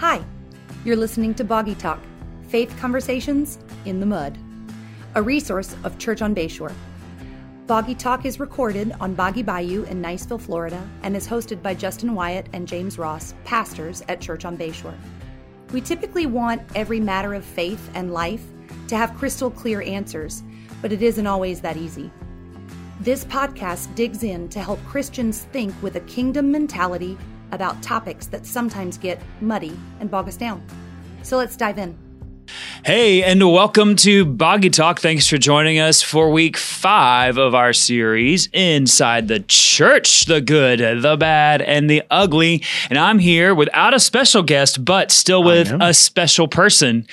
[0.00, 0.24] Hi,
[0.82, 2.00] you're listening to Boggy Talk
[2.48, 4.38] Faith Conversations in the Mud,
[5.14, 6.72] a resource of Church on Bayshore.
[7.66, 12.14] Boggy Talk is recorded on Boggy Bayou in Niceville, Florida, and is hosted by Justin
[12.14, 14.96] Wyatt and James Ross, pastors at Church on Bayshore.
[15.70, 18.46] We typically want every matter of faith and life
[18.88, 20.42] to have crystal clear answers,
[20.80, 22.10] but it isn't always that easy.
[23.00, 27.18] This podcast digs in to help Christians think with a kingdom mentality
[27.52, 30.62] about topics that sometimes get muddy and bog us down.
[31.22, 31.96] So let's dive in.
[32.84, 35.00] Hey, and welcome to Boggy Talk.
[35.00, 41.02] Thanks for joining us for week five of our series, Inside the Church The Good,
[41.02, 42.64] the Bad, and the Ugly.
[42.88, 47.06] And I'm here without a special guest, but still with a special person.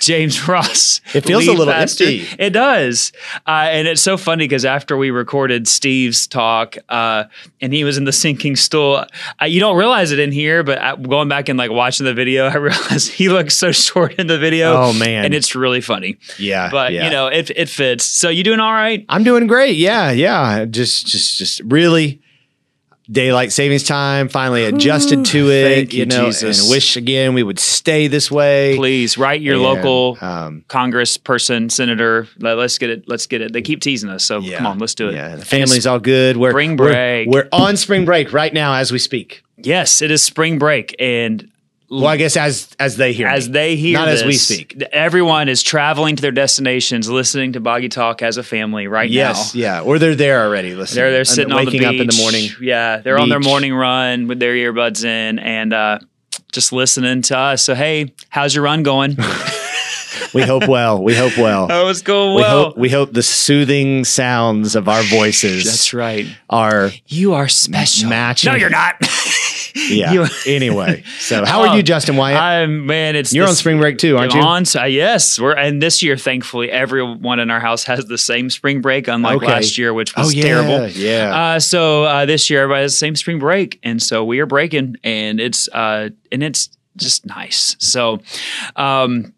[0.00, 1.00] James Ross.
[1.14, 2.04] It feels a little pastor.
[2.04, 2.26] empty.
[2.38, 3.12] It does.
[3.46, 7.24] Uh, and it's so funny because after we recorded Steve's talk uh,
[7.60, 9.04] and he was in the sinking stool,
[9.40, 12.46] uh, you don't realize it in here, but going back and like watching the video,
[12.48, 14.74] I realized he looks so short in the video.
[14.74, 15.24] Oh, man.
[15.26, 16.18] And it's really funny.
[16.38, 16.70] Yeah.
[16.70, 17.04] But, yeah.
[17.04, 18.04] you know, it, it fits.
[18.04, 19.04] So you doing all right?
[19.08, 19.76] I'm doing great.
[19.76, 20.10] Yeah.
[20.10, 20.64] Yeah.
[20.64, 22.20] Just, just, just really
[23.10, 26.60] daylight savings time finally adjusted to it you, you, know Jesus.
[26.60, 28.76] and wish again we would stay this way.
[28.76, 32.28] Please write your and, local um, congress person senator.
[32.38, 33.52] Let, us get it let's get it.
[33.52, 35.14] They keep teasing us so yeah, come on let's do it.
[35.14, 36.36] yeah the family's all good.
[36.36, 37.28] We're spring break.
[37.28, 39.42] we're, we're on spring break right now as we speak.
[39.56, 41.50] Yes it is spring break and
[41.90, 43.52] well, I guess as as they hear, as me.
[43.52, 44.82] they hear, not this, as we speak.
[44.92, 49.54] Everyone is traveling to their destinations, listening to Boggy Talk as a family right yes,
[49.54, 49.60] now.
[49.60, 50.96] yeah, or they're there already listening.
[51.02, 52.50] They're they're sitting on the waking up in the morning.
[52.60, 53.22] Yeah, they're beach.
[53.22, 55.98] on their morning run with their earbuds in and uh,
[56.52, 57.62] just listening to us.
[57.62, 59.16] So hey, how's your run going?
[60.34, 61.02] we hope well.
[61.02, 61.68] We hope well.
[61.78, 62.58] Oh, it's going well.
[62.58, 62.64] we.
[62.64, 65.64] Hope, we hope the soothing sounds of our voices.
[65.64, 66.26] That's right.
[66.50, 68.08] Are you are special?
[68.08, 68.52] Matching.
[68.52, 68.96] No, you're not.
[69.88, 70.12] yeah.
[70.12, 72.40] You, anyway, so how are you, Justin Wyatt?
[72.40, 73.16] I'm man.
[73.16, 74.40] It's you're this, on spring break too, aren't you?
[74.40, 78.50] On uh, yes, we're and this year, thankfully, everyone in our house has the same
[78.50, 79.46] spring break, unlike okay.
[79.46, 80.88] last year, which was oh, yeah, terrible.
[80.88, 81.36] Yeah.
[81.36, 84.46] Uh, so uh, this year, everybody has the same spring break, and so we are
[84.46, 87.76] breaking, and it's uh, and it's just nice.
[87.78, 88.20] So,
[88.76, 89.32] um,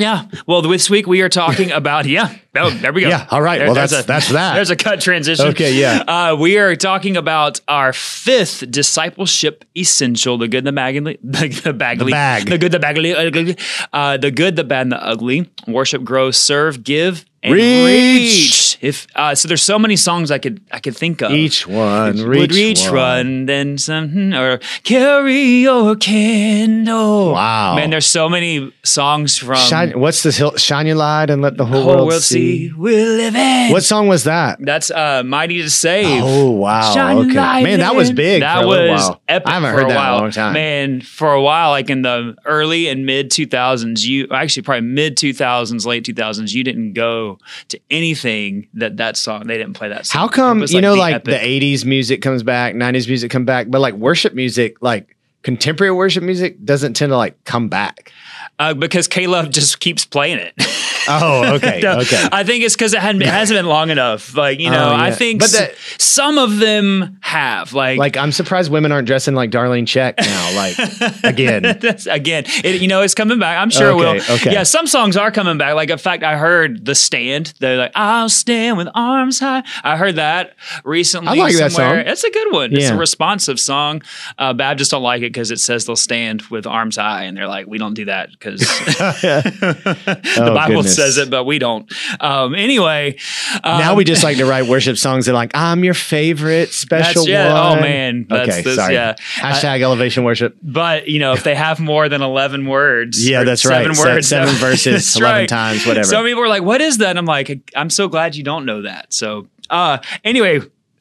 [0.00, 0.26] yeah.
[0.46, 2.34] Well, this week we are talking about yeah.
[2.56, 3.08] Oh, there we go.
[3.08, 3.26] Yeah.
[3.30, 3.58] All right.
[3.58, 4.54] There, well, that's a, that's that.
[4.54, 5.46] There's a cut transition.
[5.48, 5.74] Okay.
[5.74, 6.02] Yeah.
[6.06, 11.72] Uh, we are talking about our fifth discipleship essential: the good, the bad, the, the
[11.72, 15.48] bagly, the bag, the good, the bagly, uh, the good, the bad, and the ugly.
[15.68, 17.64] Worship, grow, serve, give, and reach.
[17.64, 18.78] reach.
[18.80, 21.32] If uh, so, there's so many songs I could I could think of.
[21.32, 22.94] Each one reach would reach one.
[22.94, 27.32] run, then some or carry your candle.
[27.32, 29.56] Wow, man, there's so many songs from.
[29.56, 30.36] Shine, what's this?
[30.36, 32.72] Hill, Shine your light and let the whole, whole world, world see.
[32.76, 33.72] We're living.
[33.72, 34.58] What song was that?
[34.60, 38.42] That's uh, "Mighty to Save." Oh wow, Shine okay, light man, that was big.
[38.42, 39.22] That for a was while.
[39.28, 39.48] epic.
[39.48, 40.14] I haven't heard that while.
[40.14, 40.52] in a long time.
[40.54, 45.16] Man, for a while, like in the early and mid 2000s, you actually probably mid
[45.16, 47.29] 2000s, late 2000s, you didn't go
[47.68, 50.20] to anything that that song they didn't play that song.
[50.20, 51.40] How come was, you like, know the like epic.
[51.40, 55.92] the 80s music comes back, 90s music come back, but like worship music, like contemporary
[55.92, 58.12] worship music doesn't tend to like come back.
[58.58, 60.54] Uh, because Caleb just keeps playing it.
[61.08, 62.28] Oh, okay, No, okay.
[62.32, 64.34] I think it's because it hadn't it hasn't been long enough.
[64.36, 65.02] Like you know, Oh, yeah.
[65.02, 67.72] I think But s- some of them have.
[67.72, 70.56] Like Like I'm surprised women aren't dressing like Darlene Zschech now.
[70.56, 71.64] Like again,
[72.10, 73.58] again, it, you know, it's coming back.
[73.58, 74.08] I'm sure it will.
[74.20, 74.52] Okay, okay.
[74.52, 75.74] Yeah, some songs are coming back.
[75.74, 79.96] Like, in fact, I heard "The Stand." They're like, "I'll stand with arms high." I
[79.96, 81.28] heard that recently.
[81.28, 82.02] I like that somewhere.
[82.04, 82.12] song.
[82.12, 82.74] It's a good one.
[82.74, 84.02] It's a responsive song.
[84.38, 87.48] Uh, Baptists don't like it because it says they'll stand with arms high, and they're
[87.48, 90.89] like, "We don't do that because the Oh, Bible goodness.
[90.90, 91.90] Says it, but we don't."
[92.20, 93.16] Um, anyway,
[93.64, 96.70] um, now we just like to write worship songs that are like I'm your favorite
[96.72, 97.78] special That's- yeah, one.
[97.78, 98.94] oh, man, that's- okay, that's- sorry.
[98.94, 99.14] yeah.
[99.36, 100.56] Hashtag elevation worship.
[100.62, 103.98] But you know, if they have more than eleven words, Yeah, that's seven right.
[103.98, 105.48] Words, seven that- verses, 11 right.
[105.48, 106.04] times, whatever.
[106.06, 108.64] Some people are like, "What is that?" And I'm like, "I'm so glad you don't
[108.66, 110.60] know that." So, uh, anyway.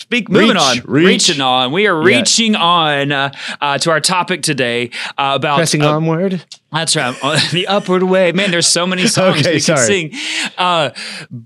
[0.10, 1.06] Speak, moving Reach, on, reach.
[1.30, 1.72] reaching on.
[1.72, 2.18] We are Yeah.
[2.18, 3.32] reaching on uh,
[3.62, 4.90] uh, to our topic today
[5.20, 6.44] uh, about Pressing uh, onward.
[6.72, 8.32] That's right, uh, the upward way.
[8.32, 10.10] Man, there's so many songs Okay, we sorry.
[10.10, 10.20] can
[10.58, 11.38] sing.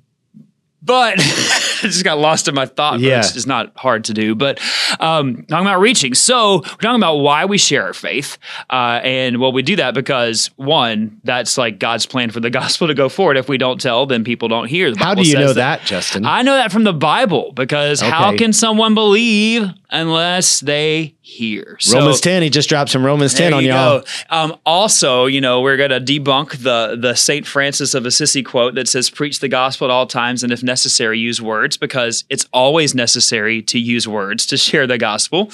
[0.85, 2.99] But I just got lost in my thought.
[2.99, 3.19] Yeah.
[3.19, 4.35] It's, it's not hard to do.
[4.35, 4.59] But
[4.99, 6.13] um, talking about reaching.
[6.13, 8.37] So we're talking about why we share our faith.
[8.69, 12.87] Uh, and well, we do that because one, that's like God's plan for the gospel
[12.87, 13.37] to go forward.
[13.37, 14.91] If we don't tell, then people don't hear.
[14.91, 16.25] The How Bible do you know that, Justin?
[16.25, 21.77] I know that from the Bible because how can someone believe unless they hear?
[21.79, 22.43] So- Romans 10.
[22.43, 24.03] He just dropped some Romans 10 there on you y'all.
[24.29, 28.75] Um, also, you know, we're going to debunk the the Saint Francis of Assisi quote
[28.75, 32.45] that says, "Preach the gospel at all times, and if necessary, use words," because it's
[32.53, 35.49] always necessary to use words to share the gospel.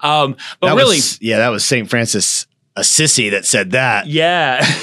[0.00, 1.88] Um, but That really, was, yeah, that was St.
[1.90, 4.06] Francis a sissy that said that.
[4.06, 4.64] Yeah.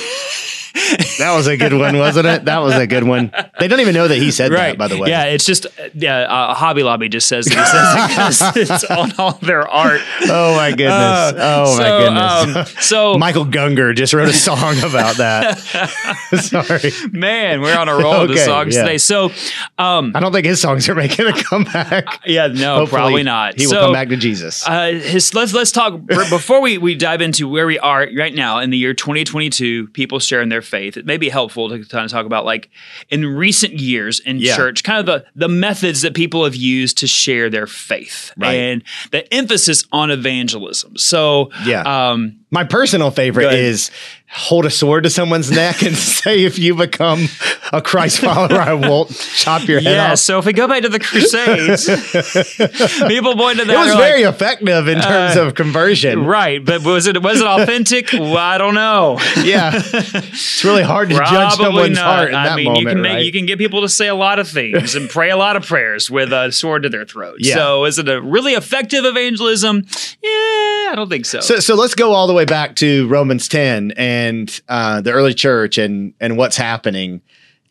[0.73, 2.45] That was a good one, wasn't it?
[2.45, 3.31] That was a good one.
[3.59, 4.71] They don't even know that he said right.
[4.71, 5.09] that, by the way.
[5.09, 6.19] Yeah, it's just yeah.
[6.21, 10.01] Uh, Hobby Lobby just says that he says it it's on all their art.
[10.23, 10.91] Oh my goodness.
[10.91, 12.77] Uh, oh my goodness.
[12.77, 15.57] um, so Michael Gungor just wrote a song about that.
[16.39, 16.91] Sorry.
[17.11, 18.83] man, we're on a roll with the songs yeah.
[18.83, 18.97] today.
[18.97, 19.31] So,
[19.77, 22.21] um, I don't think his songs are making a comeback.
[22.25, 23.59] yeah, no, Hopefully, probably not.
[23.59, 24.67] He will come back to Jesus.
[24.67, 28.59] Uh, his, let's let's talk before we, we dive into where we are right now
[28.59, 29.87] in the year 2022.
[29.89, 30.97] People sharing their faith.
[30.97, 32.69] It may be helpful to kind of talk about like
[33.09, 34.55] in recent years in Yeah.
[34.55, 38.53] church, kind of the the methods that people have used to share their faith Right.
[38.53, 40.97] and the emphasis on evangelism.
[40.97, 41.81] So Yeah.
[41.83, 43.91] um, My personal favorite is
[44.33, 47.25] hold a sword to someone's neck and say, if you become
[47.73, 50.11] a Christ follower, I won't chop your head yeah.
[50.13, 50.19] off.
[50.19, 51.85] So if we go back to the Crusades,
[53.07, 56.25] people pointed that It was are like, very effective in terms Uh, of conversion.
[56.25, 58.09] right, but was it was it authentic?
[58.13, 59.17] well, I don't know.
[59.43, 59.71] Yeah.
[59.75, 62.05] it's really hard to judge Probably someone's not.
[62.15, 62.81] heart in I that mean, moment.
[62.81, 63.25] you can make right?
[63.25, 65.65] you can get people to say a lot of things and pray a lot of
[65.65, 67.37] prayers with a sword to their throat.
[67.39, 67.55] Yeah.
[67.55, 69.85] So, is it a really effective evangelism?
[70.23, 71.39] Yeah, I don't think so.
[71.39, 75.33] So, so let's go all the way back to Romans 10 and uh, the early
[75.33, 77.21] church and and what's happening.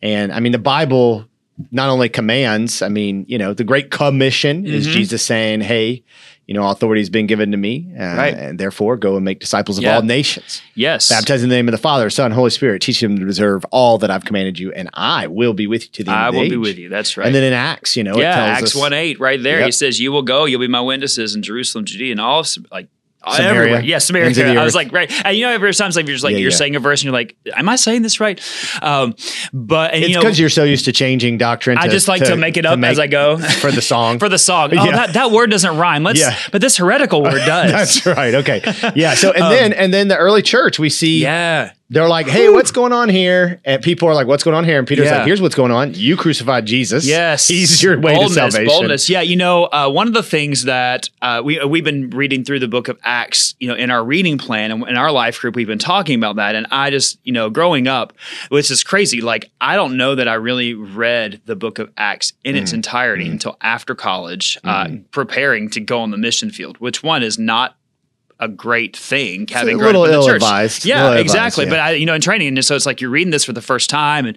[0.01, 1.27] And I mean, the Bible
[1.71, 4.91] not only commands, I mean, you know, the Great Commission is Mhm.
[4.93, 6.03] Jesus saying, "Hey,
[6.47, 8.33] you know, authority has been given to me, uh, Right.
[8.35, 9.95] and therefore go and make disciples of Yeah.
[9.97, 13.19] all nations, yes, baptizing in the name of the Father, Son, Holy Spirit, teaching them
[13.19, 16.11] to observe all that I've commanded you, and I will be with you to the
[16.11, 16.89] end I of the will be with you.
[16.89, 17.27] That's right.
[17.27, 19.63] And then in Acts, you know, it yeah, tells Acts us, one eight right there.
[19.63, 20.45] He says, "You will go.
[20.45, 22.87] You'll be my witnesses in Jerusalem, Judea, and all like."
[23.29, 23.81] Samaria, everywhere.
[23.83, 24.25] Yeah, Samaria.
[24.27, 25.11] ends of the I was like, right.
[25.25, 26.57] And you know, every times like you're just like Yeah, you're yeah.
[26.57, 28.39] saying a verse and you're like, "Am I saying this right?"
[28.81, 29.15] Um,
[29.53, 31.77] but and It's because you're so used to changing doctrine.
[31.77, 34.17] I just like to, make it up make- as I go for the song.
[34.19, 34.71] for the song.
[34.73, 34.91] Oh, Yeah.
[34.91, 36.03] that, that word doesn't rhyme.
[36.03, 36.35] Let's, Yeah.
[36.51, 37.71] but this heretical word does.
[37.71, 38.33] That's right.
[38.35, 38.61] Okay.
[38.95, 39.13] Yeah.
[39.13, 41.71] So and then and then the early church we see Um, yeah.
[41.93, 43.59] They're like, hey, what's going on here?
[43.65, 44.79] And people are like, what's going on here?
[44.79, 45.17] And Peter's Yeah.
[45.17, 45.93] like, here's what's going on.
[45.93, 47.05] You crucified Jesus.
[47.05, 48.65] Yes, He's your way boldness, to salvation.
[48.65, 49.19] Boldness, yeah.
[49.19, 52.69] You know, uh, one of the things that uh, we we've been reading through the
[52.69, 55.67] book of Acts, you know, in our reading plan and in our life group, we've
[55.67, 56.55] been talking about that.
[56.55, 58.13] And I just, you know, growing up,
[58.47, 59.19] which is crazy.
[59.19, 62.61] Like, I don't know that I really read the book of Acts in Mm.
[62.61, 66.77] its entirety until after college, uh, preparing to go on the mission field.
[66.77, 67.75] Which one is not.
[68.41, 70.41] A great thing having a grown little up in the church.
[70.41, 70.83] ill-advised.
[70.85, 71.65] Yeah, exactly.
[71.65, 71.69] yeah.
[71.69, 73.61] But I, you know, in training, and so it's like you're reading this for the
[73.61, 74.35] first time, and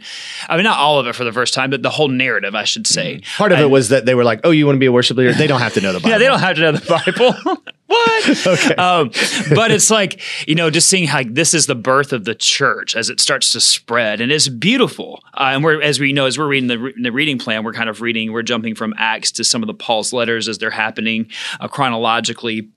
[0.49, 2.65] I mean, not all of it for the first time, but the whole narrative, I
[2.65, 3.23] should say.
[3.39, 4.93] Part of I- it was that they were like, oh, you want to be a
[4.93, 5.33] worship leader?
[5.33, 6.11] They don't have to know the Bible.
[6.11, 7.33] yeah, they don't have to know the Bible.
[7.87, 8.47] what?
[8.47, 8.75] Okay.
[8.75, 9.11] Um,
[9.55, 12.95] but it's like, you know, just seeing how this is the birth of the church
[12.97, 14.21] as it starts to spread.
[14.21, 15.23] And it's beautiful.
[15.35, 17.73] Uh, and we're, as we know, as we're reading the, re- the reading plan, we're
[17.73, 20.71] kind of reading, we're jumping from Acts to some of the Paul's letters as they're
[20.71, 21.29] happening
[21.61, 22.69] uh, chronologically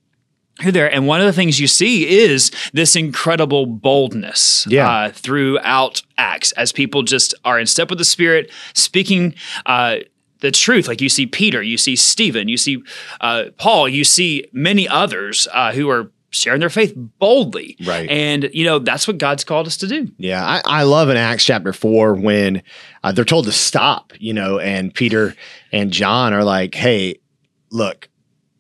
[0.61, 4.89] here there and one of the things you see is this incredible boldness Yeah.
[4.89, 9.97] uh, throughout acts as people just are in step with the spirit speaking uh,
[10.39, 12.81] the truth like you see peter you see stephen you see
[13.21, 18.09] uh, paul you see many others uh, who are sharing their faith boldly Right.
[18.09, 21.17] and you know that's what god's called us to do Yeah, I, I love in
[21.17, 22.61] Acts chapter four when
[23.03, 25.35] uh, they're told to stop, you know, and Peter
[25.71, 27.19] and John are like, hey,
[27.71, 28.09] look,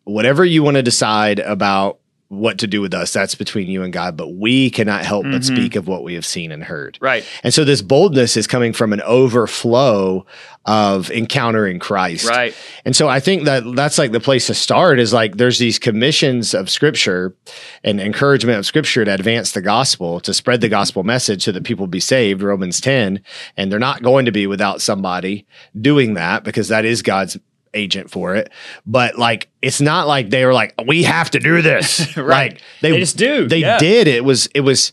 [0.07, 1.99] whatever you want to decide about
[2.29, 5.43] what to do with us, that's between you and God, but we cannot help but
[5.43, 5.45] Mhm.
[5.45, 6.97] speak of what we have seen and heard.
[6.99, 10.25] right And so this boldness is coming from an overflow
[10.65, 12.27] of encountering Christ.
[12.29, 15.57] right And so I think that that's like the place to start is like there's
[15.59, 17.33] these commissions of scripture
[17.81, 21.63] and encouragement of scripture to advance the gospel, to spread the gospel message so that
[21.63, 23.21] people be saved, Romans 10.
[23.55, 25.45] And they're not going to be without somebody
[25.79, 27.37] doing that because that is God's
[27.77, 28.51] agent for it.
[28.85, 32.17] But like it's not like they were like, we have to do this.
[32.17, 32.53] Right.
[32.53, 33.47] Like They just do.
[33.47, 33.77] They Yeah.
[33.77, 34.07] did.
[34.07, 34.91] It was it was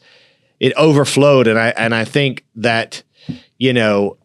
[0.60, 1.46] it overflowed.
[1.48, 3.02] And I and I think that,
[3.58, 4.16] you know,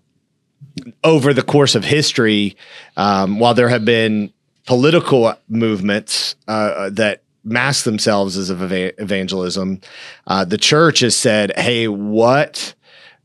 [1.03, 2.55] over the course of history,
[2.97, 4.31] um, while there have been
[4.65, 9.81] political movements uh, that mask themselves as of eva- evangelism,
[10.27, 12.73] uh, the church has said, "Hey, what?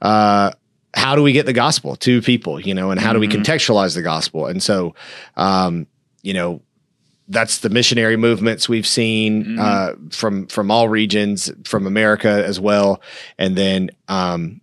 [0.01, 0.53] Uh,
[0.95, 2.61] how do we get the gospel to people?
[2.61, 3.43] You know, and how do we Mhm.
[3.43, 4.95] contextualize the gospel?" And so,
[5.37, 5.87] um,
[6.23, 6.61] you know.
[7.27, 9.59] That's the missionary movements we've seen Mhm.
[9.59, 13.01] uh, from from all regions, from America as well,
[13.39, 14.61] and then um,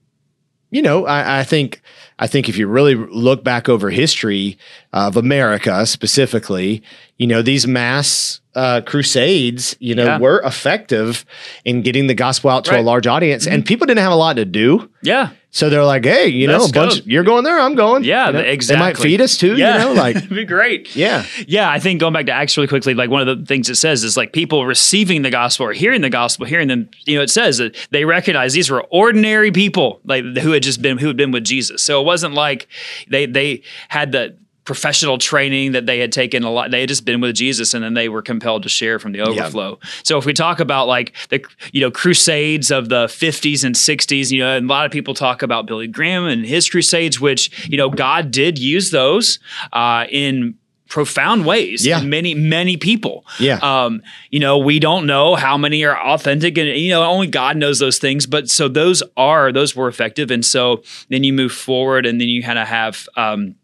[0.69, 1.81] you know, I, I think
[2.19, 4.59] I think if you really look back over history
[4.93, 6.83] of America specifically,
[7.17, 10.17] you know, these mass uh, crusades, you know, Yeah.
[10.19, 11.25] were effective
[11.65, 14.35] in getting the gospel out to a large audience, and people didn't have a lot
[14.35, 14.87] to do.
[15.01, 15.29] Yeah.
[15.53, 16.95] So they're like, "Hey, you know, Let's a bunch.
[16.99, 17.01] go.
[17.05, 17.59] You're going there.
[17.59, 18.05] I'm going.
[18.05, 18.75] Yeah, You know, exactly.
[18.75, 19.57] They might feed us too.
[19.57, 19.73] Yeah.
[19.73, 20.95] You know, like It'd be great.
[20.95, 23.69] yeah, Yeah, I think going back to Acts really quickly, like one of the things
[23.69, 27.17] it says is like people receiving the gospel or hearing the gospel, hearing them, you
[27.17, 30.97] know, it says that they recognize these were ordinary people, like who had just been
[30.97, 31.81] who had been with Jesus.
[31.81, 32.67] So it wasn't like
[33.09, 37.03] they they had the professional training that they had taken a lot they had just
[37.03, 39.79] been with Jesus and then they were compelled to share from the overflow.
[40.03, 44.29] So if we talk about like the you know crusades of the 50s and 60s,
[44.31, 47.67] you know, and a lot of people talk about Billy Graham and his crusades which,
[47.69, 49.39] you know, God did use those
[49.73, 50.55] uh, in
[50.87, 52.01] profound ways Yeah.
[52.01, 53.59] many many people Yeah.
[53.63, 57.55] um you know we don't know how many are authentic and you know only god
[57.55, 61.53] knows those things but so those are those were effective and so then you move
[61.53, 63.55] forward and then you kind of have um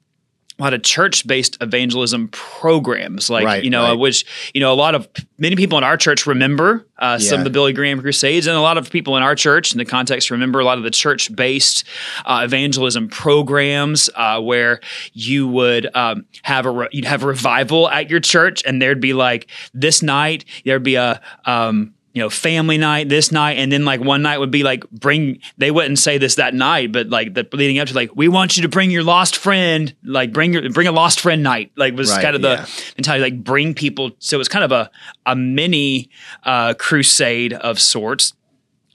[0.60, 3.94] a lot of church-based evangelism programs, like Right, you know, right.
[3.94, 7.44] which you know, a lot of many people in our church remember uh, some of
[7.44, 10.32] the Billy Graham Crusades, and a lot of people in our church, in the context,
[10.32, 11.84] remember a lot of the church-based
[12.26, 14.80] uh, evangelism programs uh, where
[15.14, 19.02] you would um, have a re- you'd have a revival at your church, and there'd
[19.02, 23.72] be like this night there'd be a um, you know, family night this night, and
[23.72, 25.40] then like one night would be like bring.
[25.60, 28.58] They wouldn't say this that night, but like the leading up to like we want
[28.58, 31.72] you to bring your lost friend, like bring your bring a lost friend night.
[31.76, 32.66] Like was Right, kind of the yeah.
[32.98, 34.12] mentality, like bring people.
[34.18, 34.90] So it was kind of a
[35.28, 36.10] a mini
[36.44, 38.34] uh, crusade of sorts.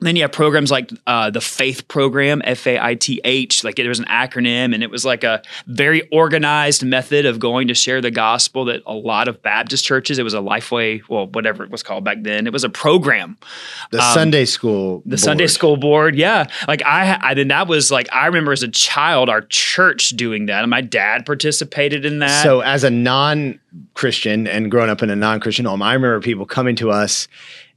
[0.03, 3.65] Then you have programs like uh, the Faith Program, F A I T H.
[3.65, 7.69] Like there was an acronym, and it was like a very organized method of going
[7.69, 8.65] to share the gospel.
[8.67, 12.05] That a lot of Baptist churches, it was a Lifeway, well, whatever it was called
[12.05, 12.47] back then.
[12.47, 13.37] It was a program.
[13.91, 16.47] the Sunday school, Um, The Sunday school board, yeah.
[16.67, 20.47] Like I, I then that was like I remember as a child, our church doing
[20.47, 22.43] that, and my dad participated in that.
[22.43, 23.61] So, as a non
[23.95, 27.29] Christian and growing up in a non Christian home, I remember people coming to us,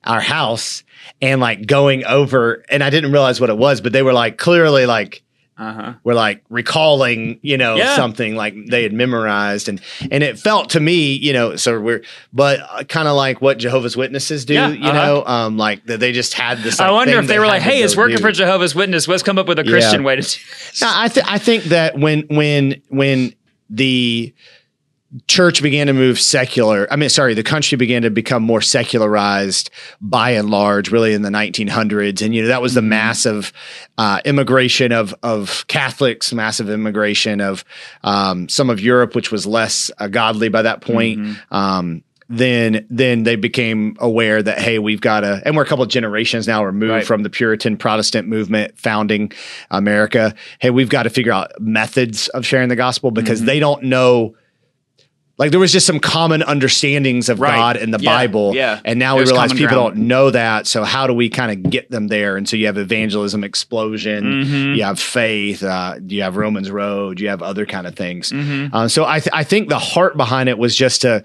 [0.03, 0.84] our house,
[1.21, 4.38] and like going over, and I didn't realize what it was, but they were like
[4.38, 5.21] clearly like,
[5.57, 5.93] uh-huh.
[6.03, 7.95] were like recalling, you know, Yeah.
[7.95, 9.79] something like they had memorized, and
[10.12, 13.57] and it felt to me, you know, so we're, but uh, kind of like what
[13.57, 14.93] Jehovah's Witnesses do, Yeah, you uh-huh.
[14.93, 16.79] know, um, like that they just had this.
[16.81, 18.21] I wonder if they they were like, "Hey, it's working do.
[18.21, 19.07] for Jehovah's Witness.
[19.07, 21.63] Let's come up with a Christian way to do this." No, I th- I think
[21.65, 23.33] that when when when
[23.69, 24.33] the
[25.27, 29.69] church began to move secular, I mean, sorry, the country began to become more secularized
[30.01, 33.51] by and large, really in the 1900s, and you know that was the massive
[33.98, 37.63] uh, immigration of of Catholics, massive immigration of
[38.03, 41.38] um, some of Europe, which was less uh, godly by that point.
[41.51, 45.84] Um, then then they became aware that hey we've got to and we're a couple
[45.84, 47.05] of generations now removed Right.
[47.05, 49.31] from the Puritan Protestant movement founding
[49.69, 50.34] America.
[50.60, 53.45] Hey, we've got to figure out methods of sharing the gospel because Mm-hmm.
[53.45, 54.36] they don't know.
[55.38, 57.56] Like there was just some common understandings of Right.
[57.56, 58.10] God and the Yeah.
[58.10, 58.80] Bible, Yeah.
[58.86, 59.96] and now There's we realize people ground.
[59.96, 60.65] don't know that.
[60.65, 62.38] So how do we kind of get them there?
[62.38, 64.77] And so you have evangelism explosion, Mhm.
[64.77, 68.32] you have faith, uh, you have Romans Road, you have other kind of things.
[68.32, 68.70] Mhm.
[68.72, 71.22] Uh, so I, th- I think the heart behind it was just to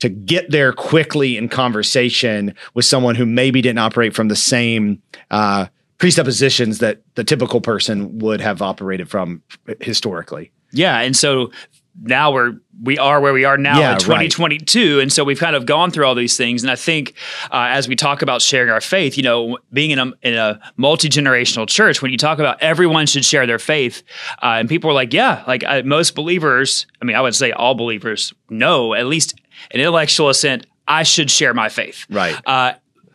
[0.00, 4.98] to get there quickly in conversation with someone who maybe didn't operate from the same
[5.30, 5.66] uh,
[5.98, 9.40] presuppositions that the typical person would have operated from
[9.80, 10.50] historically.
[10.72, 11.52] Yeah, and so
[12.00, 14.30] now we're we are where we are now Yeah, in right.
[14.30, 16.62] 2022, and so we've kind of gone through all these things.
[16.62, 17.14] And I think
[17.52, 20.58] uh, as we talk about sharing our faith, you know, being in a in a
[20.76, 24.02] multi generational church, when you talk about everyone should share their faith,
[24.42, 27.52] uh, and people are like, yeah, like uh, most believers, I mean, I would say
[27.52, 29.34] all believers know at least
[29.70, 30.66] an intellectual assent.
[30.88, 32.36] I should share my faith, Right.
[32.44, 32.72] uh,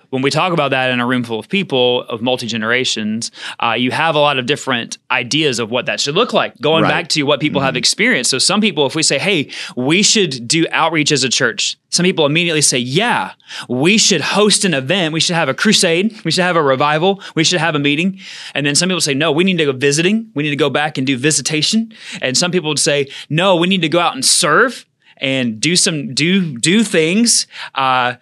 [0.10, 3.74] when we talk about that in a room full of people of multi generations, uh,
[3.78, 6.60] you have a lot of different ideas of what that should look like.
[6.62, 6.90] Going Right.
[6.90, 8.30] back to what people have experienced.
[8.30, 12.04] So some people, if we say, "Hey, we should do outreach as a church," some
[12.06, 13.32] people immediately say, "Yeah,
[13.68, 15.14] we should host an event.
[15.14, 16.14] We should have a crusade.
[16.24, 17.22] We should have a revival.
[17.36, 18.20] We should have a meeting."
[18.54, 20.28] And then some people say, "No, we need to go visiting.
[20.36, 23.68] We need to go back and do visitation." And some people would say, "No, we
[23.68, 24.86] need to go out and serve."
[25.20, 28.14] And do some do do things, uh,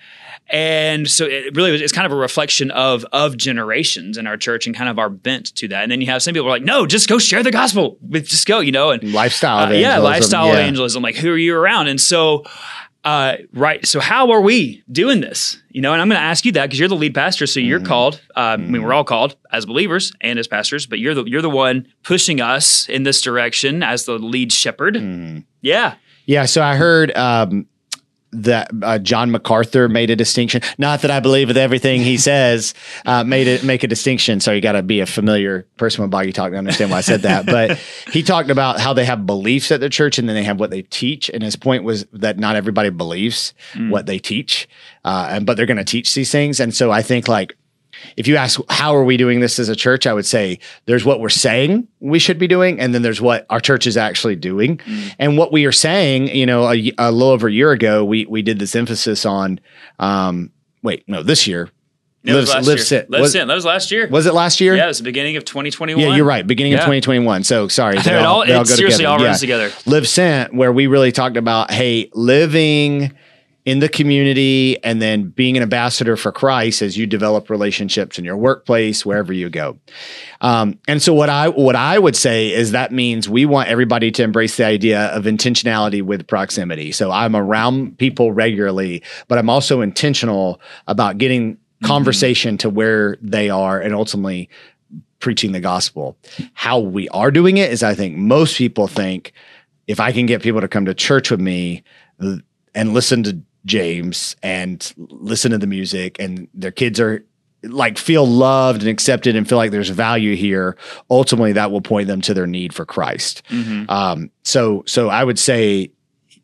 [0.47, 4.37] and so it really was, it's kind of a reflection of of generations in our
[4.37, 5.83] church and kind of our bent to that.
[5.83, 7.97] And then you have some people who are like, no, just go share the gospel.
[8.09, 10.53] Just go, you know, and Lifestyle uh, yeah, lifestyle yeah.
[10.53, 11.01] evangelism.
[11.01, 11.87] Like, who are you around?
[11.87, 12.43] And so,
[13.03, 13.85] uh, right.
[13.85, 15.61] So, how are we doing this?
[15.69, 17.59] You know, and I'm going to ask you that because you're the lead pastor, so
[17.59, 17.69] Mm-hmm.
[17.69, 18.21] you're called.
[18.35, 21.41] Uh, I mean, we're all called as believers and as pastors, but you're the you're
[21.43, 24.95] the one pushing us in this direction as the lead shepherd.
[24.95, 25.39] Mm-hmm.
[25.61, 25.95] Yeah.
[26.27, 27.67] Yeah, so I heard um,
[28.43, 30.61] that uh, John MacArthur made a distinction.
[30.77, 32.73] Not that I believe with everything he says,
[33.05, 34.39] uh, made it make a distinction.
[34.39, 37.01] So you got to be a familiar person with Boggy Talk to understand why I
[37.01, 37.45] said that.
[37.45, 37.77] But
[38.11, 40.69] he talked about how they have beliefs at the church and then they have what
[40.69, 41.29] they teach.
[41.29, 43.53] And his point was that not everybody believes
[43.89, 44.67] what they teach,
[45.03, 46.59] uh, and but they're going to teach these things.
[46.59, 47.55] And so I think like
[48.17, 51.05] if you ask how are we doing this as a church, I would say there's
[51.05, 54.35] what we're saying we should be doing, and then there's what our church is actually
[54.35, 54.79] doing.
[55.19, 58.25] And what we are saying, you know, a, a little over a year ago, we
[58.25, 59.59] we did this emphasis on.
[60.00, 60.51] Um,
[60.83, 61.69] wait, no, this year.
[62.33, 62.77] Last live year.
[62.79, 63.09] Sent.
[63.09, 63.47] Live was, Sent.
[63.47, 64.07] That was last year.
[64.07, 64.75] was it last year?
[64.75, 66.03] yeah, it was the beginning of 2021.
[66.03, 66.45] Yeah, you're right.
[66.45, 67.43] Beginning of 2021.
[67.43, 68.00] So sorry.
[68.01, 69.71] they It all- they it seriously all runs together.
[69.85, 73.13] Live Sent, where we really talked about, hey, living
[73.65, 78.24] in the community and then being an ambassador for Christ as you develop relationships in
[78.24, 79.79] your workplace, wherever you go.
[80.41, 84.12] Um, and so what I what I would say is that means we want everybody
[84.12, 86.91] to embrace the idea of intentionality with proximity.
[86.91, 93.50] So I'm around people regularly, but I'm also intentional about getting conversation to where they
[93.50, 94.50] are and ultimately
[95.19, 96.17] preaching the gospel.
[96.53, 99.34] How we are doing it is I think most people think
[99.88, 101.84] if I can get people to come to church with me
[102.19, 102.38] uh,
[102.75, 107.25] and listen to James and listen to the music and their kids are
[107.63, 110.77] like feel loved and accepted and feel like there's value here
[111.10, 113.89] ultimately that will point them to their need for christ Mhm.
[113.89, 115.89] um, so so i would say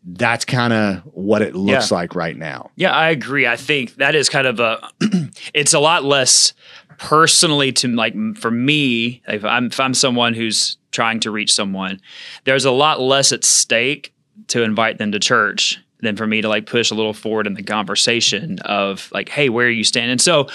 [0.03, 1.97] that's kind of what it looks Yeah.
[1.97, 3.45] like right now Yeah, I agree.
[3.45, 4.89] I think that is kind of a.
[5.53, 6.53] it's a lot less
[6.97, 9.21] personally to like for me.
[9.27, 11.99] If I'm if I'm someone who's trying to reach someone,
[12.45, 14.11] there's a lot less at stake
[14.47, 17.53] to invite them to church than for me to like push a little forward in
[17.53, 20.17] the conversation of like, hey, where are you standing?
[20.17, 20.47] So,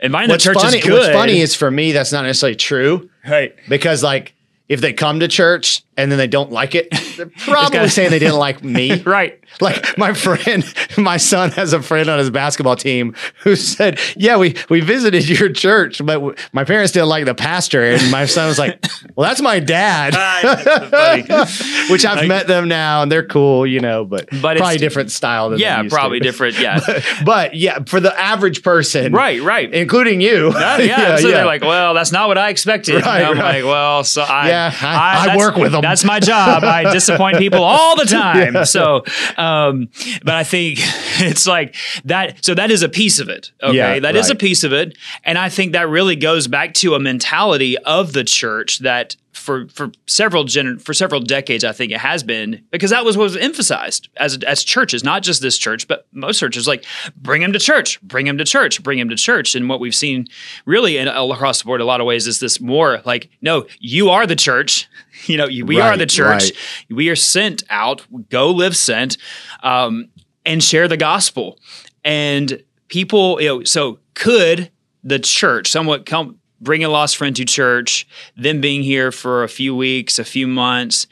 [0.00, 0.92] inviting what's the church funny is good.
[0.92, 3.54] what's funny is for me that's not necessarily true right.
[3.68, 4.34] because like
[4.68, 8.10] if they come to church and then they don't like it they're probably kinda- saying
[8.10, 9.40] they didn't like me Right.
[9.62, 10.62] Like my friend,
[10.98, 15.26] my son has a friend on his basketball team who said, "Yeah, we we visited
[15.26, 18.84] your church, but w- my parents didn't like the pastor." And my son was like,
[19.16, 20.12] "Well, that's my dad."
[21.90, 24.76] Which I've Like- met them now, and they're cool, you know, but, But it's- probably
[24.78, 25.48] different style.
[25.50, 26.22] Than Yeah, probably to.
[26.24, 26.60] different.
[26.60, 26.80] Yeah.
[27.24, 29.40] But yeah, for the average person, right.
[29.42, 29.72] Right.
[29.72, 31.16] including you, Yeah, yeah.
[31.16, 32.96] so they're like, well, that's not what I expected.
[33.02, 35.80] Right, and I'm like, well, so I, Yeah, I- I that's- work with 'em.
[35.82, 36.64] That's my job.
[36.64, 38.64] I disappoint people all the time.
[38.64, 39.04] So,
[39.36, 39.88] um,
[40.24, 40.78] but I think
[41.20, 41.74] it's like
[42.04, 42.44] that.
[42.44, 43.52] So that is a piece of it.
[43.62, 46.74] Okay, Yeah, that is a piece of it, and I think that really goes back
[46.74, 49.16] to a mentality of the church that.
[49.38, 53.16] For, for several gener- for several decades, I think it has been because that was
[53.16, 56.66] what was emphasized as as churches, not just this church, but most churches.
[56.66, 56.84] Like,
[57.16, 59.54] bring him to church, bring him to church, bring him to church.
[59.54, 60.26] And what we've seen,
[60.66, 64.10] really, in, across the board, a lot of ways, is this more like, no, you
[64.10, 64.88] are the church.
[65.26, 66.44] You know, you, we are the church.
[66.44, 66.52] right.
[66.88, 68.06] We are sent out.
[68.30, 69.16] Go live sent,
[69.64, 70.10] um,
[70.46, 71.58] and share the gospel.
[72.04, 74.70] And people, you know, so could
[75.02, 79.48] the church somewhat come bring a lost friend to church, them being here for a
[79.48, 81.06] few weeks, a few months,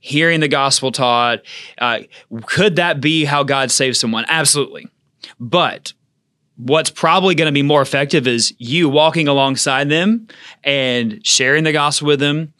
[0.00, 1.40] hearing the gospel taught,
[1.78, 2.00] uh,
[2.46, 4.24] could that be how God saves someone?
[4.28, 4.86] Absolutely.
[5.40, 5.94] But
[6.56, 10.28] what's probably going to be more effective is you walking alongside them
[10.62, 12.52] and sharing the gospel with them,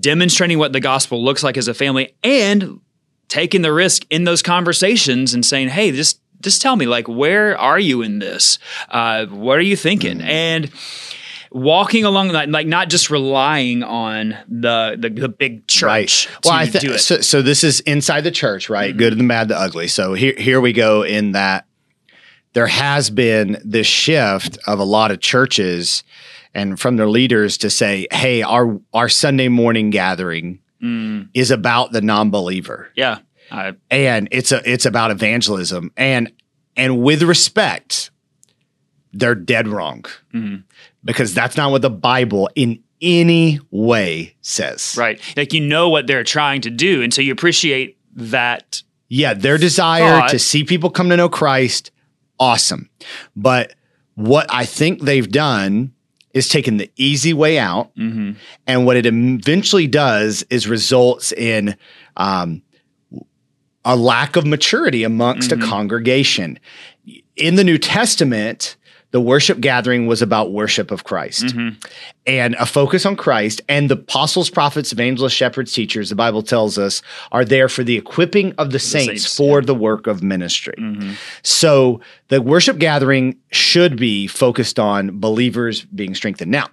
[0.00, 2.80] demonstrating what the gospel looks like as a family, and
[3.28, 7.58] taking the risk in those conversations and saying, "Hey, just just tell me, like, where
[7.58, 8.58] are you in this?
[8.90, 10.70] Uh, what are you thinking?" And
[11.50, 16.08] walking along that, like, not just relying on the the, the big church right.
[16.08, 16.98] to Well, I do think it.
[16.98, 17.20] so.
[17.20, 18.90] So this is inside the church, right?
[18.90, 18.98] Mm-hmm.
[18.98, 19.88] Good, and the bad, the ugly.
[19.88, 21.02] So here, here we go.
[21.02, 21.66] In that,
[22.52, 26.02] there has been this shift of a lot of churches
[26.54, 31.92] and from their leaders to say, "Hey, our our Sunday morning gathering Mm, is about
[31.92, 33.18] the non-believer, yeah,
[33.50, 36.32] I, and it's a it's about evangelism." And
[36.76, 38.10] and with respect,
[39.18, 40.62] they're dead wrong Mhm.
[41.04, 44.94] because that's not what the Bible in any way says.
[44.96, 45.20] right.
[45.36, 48.82] Like you know what they're trying to do, and so you appreciate that.
[49.08, 50.30] Yeah, their desire Thought.
[50.30, 51.90] to see people come to know Christ,
[52.40, 52.88] awesome.
[53.36, 53.74] But
[54.14, 55.92] what I think they've done
[56.32, 58.32] is taken the easy way out, Mm-hmm.
[58.66, 61.76] and what it eventually does is results in
[62.16, 62.62] um,
[63.84, 65.62] a lack of maturity amongst Mhm.
[65.62, 66.58] a congregation.
[67.36, 68.76] In the New Testament,
[69.12, 71.78] the worship gathering was about worship of Christ Mm-hmm.
[72.26, 73.62] and a focus on Christ.
[73.68, 77.96] And the apostles, prophets, evangelists, shepherds, teachers, the Bible tells us, are there for the
[77.96, 80.74] equipping of the, saints, saints, for the work of ministry.
[80.78, 81.12] Mm-hmm.
[81.42, 86.50] So the worship gathering should be focused on believers being strengthened.
[86.50, 86.68] Now,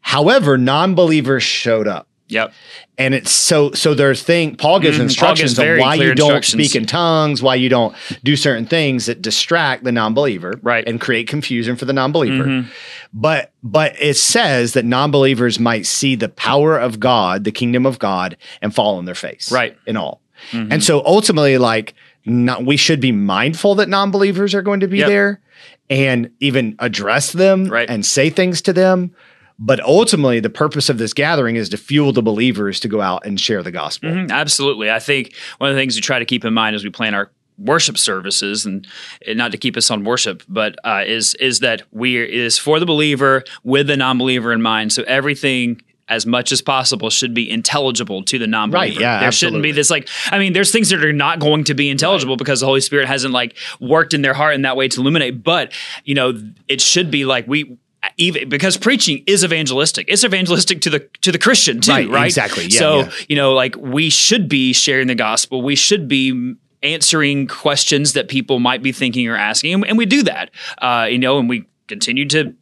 [0.00, 2.06] however, non believers showed up.
[2.28, 2.52] Yep.
[2.98, 4.96] And it's so so there's thing Paul gives.
[4.96, 8.66] Paul instructions gives on why you don't speak in tongues, why you don't do certain
[8.66, 10.84] things that distract the non-believer Right.
[10.84, 10.90] Mm-hmm.
[10.90, 12.66] and create confusion for the non-believer.
[13.12, 17.98] But but it says that non-believers might see the power of God, the kingdom of
[17.98, 19.52] God, and fall on their face.
[19.52, 19.76] Right.
[19.86, 19.96] Mm-hmm.
[19.96, 20.20] All.
[20.52, 24.98] And so ultimately, like not, we should be mindful that non-believers are going to be
[24.98, 25.08] Yep.
[25.08, 25.40] there
[25.88, 27.88] and even address them Right.
[27.88, 29.12] and say things to them.
[29.58, 33.24] But ultimately, the purpose of this gathering is to fuel the believers to go out
[33.24, 34.10] and share the gospel.
[34.10, 34.90] Mhm, absolutely.
[34.90, 37.14] I think one of the things we try to keep in mind as we plan
[37.14, 38.86] our worship services and,
[39.26, 42.78] and not to keep us on worship but uh, is is that we is for
[42.78, 47.50] the believer with the non-believer in mind so everything as much as possible should be
[47.50, 48.92] intelligible to the non-believer.
[48.92, 51.64] Right, yeah, there shouldn't be this like I mean there's things that are not going
[51.64, 54.76] to be intelligible because the Holy Spirit hasn't like worked in their heart in that
[54.76, 55.72] way to illuminate but
[56.04, 56.34] you know
[56.68, 57.78] it should be like we
[58.16, 60.06] even because preaching is evangelistic.
[60.08, 62.26] It's evangelistic to the to the Christian too, Right, right?
[62.26, 62.64] exactly.
[62.66, 63.10] Yeah, so yeah.
[63.28, 65.62] you know, like we should be sharing the gospel.
[65.62, 70.06] We should be answering questions that people might be thinking or asking, and, and we
[70.06, 70.50] do that.
[70.78, 72.54] Uh, you know, and we continue to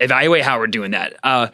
[0.00, 1.14] evaluate how we're doing that.
[1.22, 1.48] Uh,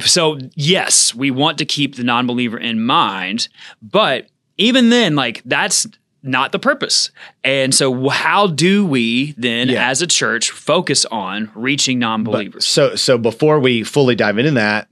[0.00, 3.48] so yes, we want to keep the non-believer in mind,
[3.82, 5.86] but even then, like that's
[6.26, 7.10] not the purpose.
[7.44, 9.88] And so, how do we then, Yeah.
[9.88, 12.64] as a church, focus on reaching non-believers?
[12.66, 14.88] so so before we fully dive into that,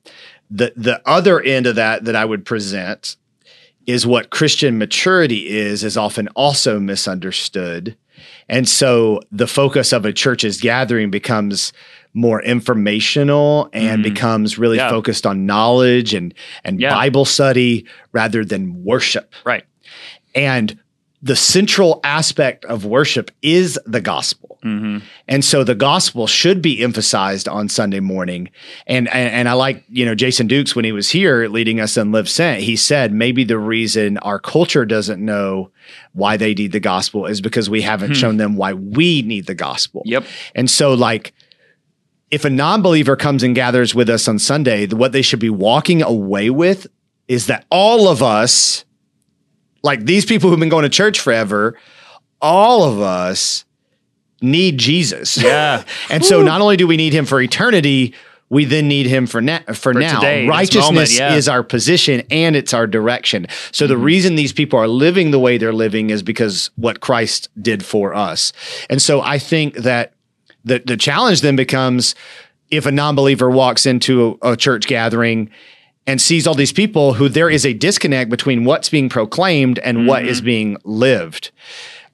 [0.51, 3.17] the the other end of that that I would present
[3.87, 7.97] is what Christian maturity is is often also misunderstood.
[8.49, 11.73] And so the focus of a church's gathering becomes
[12.15, 14.15] more informational and mm-hmm.
[14.15, 14.77] becomes really.
[14.77, 14.91] Yeah.
[14.91, 16.91] focused on knowledge and and Yeah.
[16.95, 19.35] Bible study rather than worship.
[19.45, 19.65] right.
[20.35, 20.79] And
[21.23, 24.59] the central aspect of worship is the gospel.
[24.65, 24.99] Mm-hmm.
[25.29, 28.51] And so the gospel should be emphasized on Sunday morning.
[28.87, 31.97] And, and and I like, you know, Jason Dukes when he was here leading us
[31.97, 35.71] in Live Sent, he said maybe the reason our culture doesn't know
[36.13, 38.15] why they need the gospel is because we haven't hmm.
[38.15, 40.03] shown them why we need the gospel.
[40.05, 40.25] Yep.
[40.55, 41.33] And so like
[42.31, 46.03] if a non-believer comes and gathers with us on Sunday, what they should be walking
[46.03, 46.87] away with
[47.29, 48.85] is that all of us,
[49.83, 51.77] like these people who've been going to church forever,
[52.41, 53.65] all of us
[54.41, 55.37] need Jesus.
[55.37, 55.85] Yeah.
[56.11, 58.15] and so not only do we need him for eternity,
[58.49, 60.21] we then need him for, na- for, now.
[60.21, 61.35] today, Righteousness moment, yeah.
[61.35, 63.47] is our position and it's our direction.
[63.71, 64.03] So the mm-hmm.
[64.03, 68.13] reason these people are living the way they're living is because what Christ did for
[68.15, 68.53] us.
[68.91, 70.13] And so I think that
[70.65, 72.15] the the challenge then becomes
[72.71, 75.51] if a non-believer walks into a, a church gathering
[76.07, 80.07] and sees all these people who there is a disconnect between what's being proclaimed and
[80.07, 81.51] what is being lived.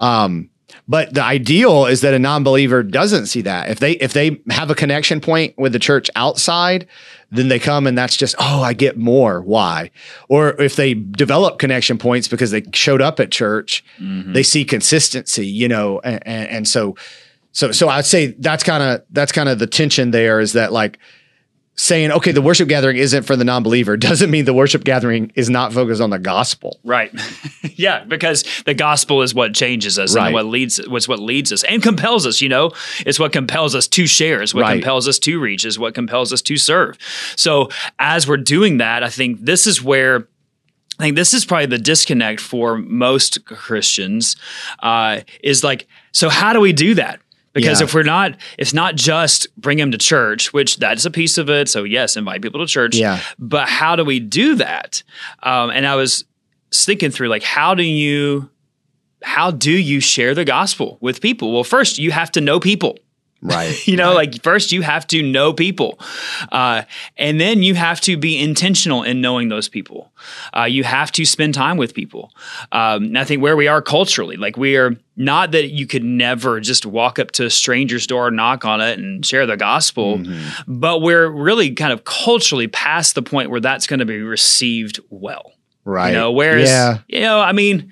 [0.00, 0.50] Um,
[0.86, 3.70] but the ideal is that a non-believer doesn't see that.
[3.70, 6.86] If they if they have a connection point with the church outside,
[7.30, 9.42] then they come and that's just oh I get more.
[9.42, 9.90] Why?
[10.28, 13.84] Or if they develop connection points because they showed up at church,
[14.32, 15.46] they see consistency.
[15.46, 16.96] You know, and, and, and so
[17.52, 20.72] so so I'd say that's kind of that's kind of the tension there is that
[20.72, 20.98] like
[21.80, 25.48] saying okay the worship gathering isn't for the non-believer doesn't mean the worship gathering is
[25.48, 26.80] not focused on the gospel.
[26.84, 27.12] Right.
[27.76, 30.26] yeah, because the gospel is what changes us Right.
[30.26, 32.72] and what leads what's what leads us and compels us, you know.
[33.06, 34.74] It's what compels us to share, it's what Right.
[34.74, 36.98] compels us to reach, is what compels us to serve.
[37.36, 37.68] So
[38.00, 40.26] as we're doing that, I think this is where
[40.98, 44.34] I think this is probably the disconnect for most Christians
[44.82, 47.20] uh, is like, so how do we do that?
[47.58, 47.84] Because Yeah.
[47.86, 51.50] if we're not, it's not just bring them to church, which that's a piece of
[51.50, 51.68] it.
[51.68, 52.94] So yes, invite people to church.
[52.94, 53.20] Yeah.
[53.38, 55.02] But how do we do that?
[55.42, 56.24] Um, and I was
[56.72, 58.48] thinking through like, how do you,
[59.22, 61.52] how do you share the gospel with people?
[61.52, 62.96] Well, first you have to know people.
[63.40, 63.76] Right.
[63.88, 65.98] You know, like first you have to know people,
[66.52, 66.82] uh,
[67.16, 70.12] and then you have to be intentional in knowing those people.
[70.54, 72.32] Uh, you have to spend time with people.
[72.70, 76.60] Um, I think where we are culturally, like we are not that you could never
[76.60, 80.22] just walk up to a stranger's door, knock on it, and share the gospel,
[80.66, 85.00] but we're really kind of culturally past the point where that's going to be received
[85.08, 85.52] well.
[85.84, 86.08] Right.
[86.08, 86.98] You know, whereas, yeah.
[87.08, 87.90] you know, I mean,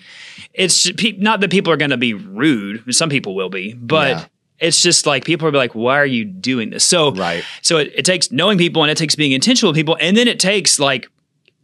[0.53, 0.87] it's
[1.19, 2.95] not that people are going to be rude.
[2.95, 4.25] Some people will be, but Yeah.
[4.59, 6.85] It's just like people are like, why are you doing this?
[6.85, 7.45] So, Right.
[7.63, 9.97] so it, it takes knowing people and it takes being intentional with people.
[10.01, 11.09] And then it takes like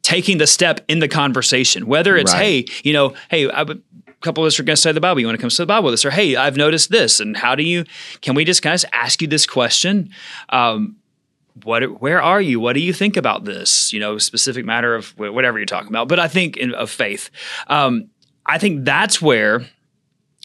[0.02, 2.66] taking the step in the conversation, whether it's, Right.
[2.66, 3.76] hey, you know, hey, I a
[4.24, 5.20] couple of us are going to study the Bible.
[5.20, 6.04] You want to come study the Bible with us?
[6.04, 7.18] Or, hey, I've noticed this.
[7.18, 7.84] And how do you,
[8.20, 10.10] can we just kind of ask you this question?
[10.50, 10.96] Um,
[11.64, 15.10] what where are you what do you think about this you know specific matter of
[15.18, 17.28] whatever you're talking about but i think in, of faith
[17.66, 18.08] um,
[18.46, 19.62] i think that's where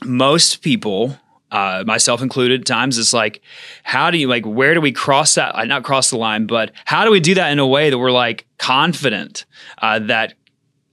[0.04, 1.18] most people
[1.52, 3.42] uh, myself included, times it's like,
[3.84, 5.56] how do you like, where do we cross that?
[5.56, 7.98] uh, Not cross the line, but how do we do that in a way that
[7.98, 9.46] we're like confident
[9.82, 10.34] uh, that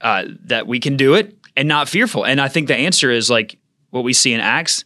[0.00, 2.24] uh, that we can do it and not fearful?
[2.24, 3.58] And I think the answer is like
[3.90, 4.84] what we see in Acts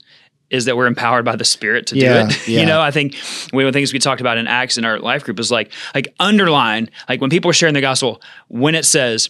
[0.50, 2.48] is that we're empowered by the Spirit to Yeah, do it.
[2.48, 2.60] yeah.
[2.60, 3.14] you know, I think
[3.50, 5.70] one of the things we talked about in Acts in our life group is like
[5.94, 9.28] like underline like when people are sharing the gospel when it says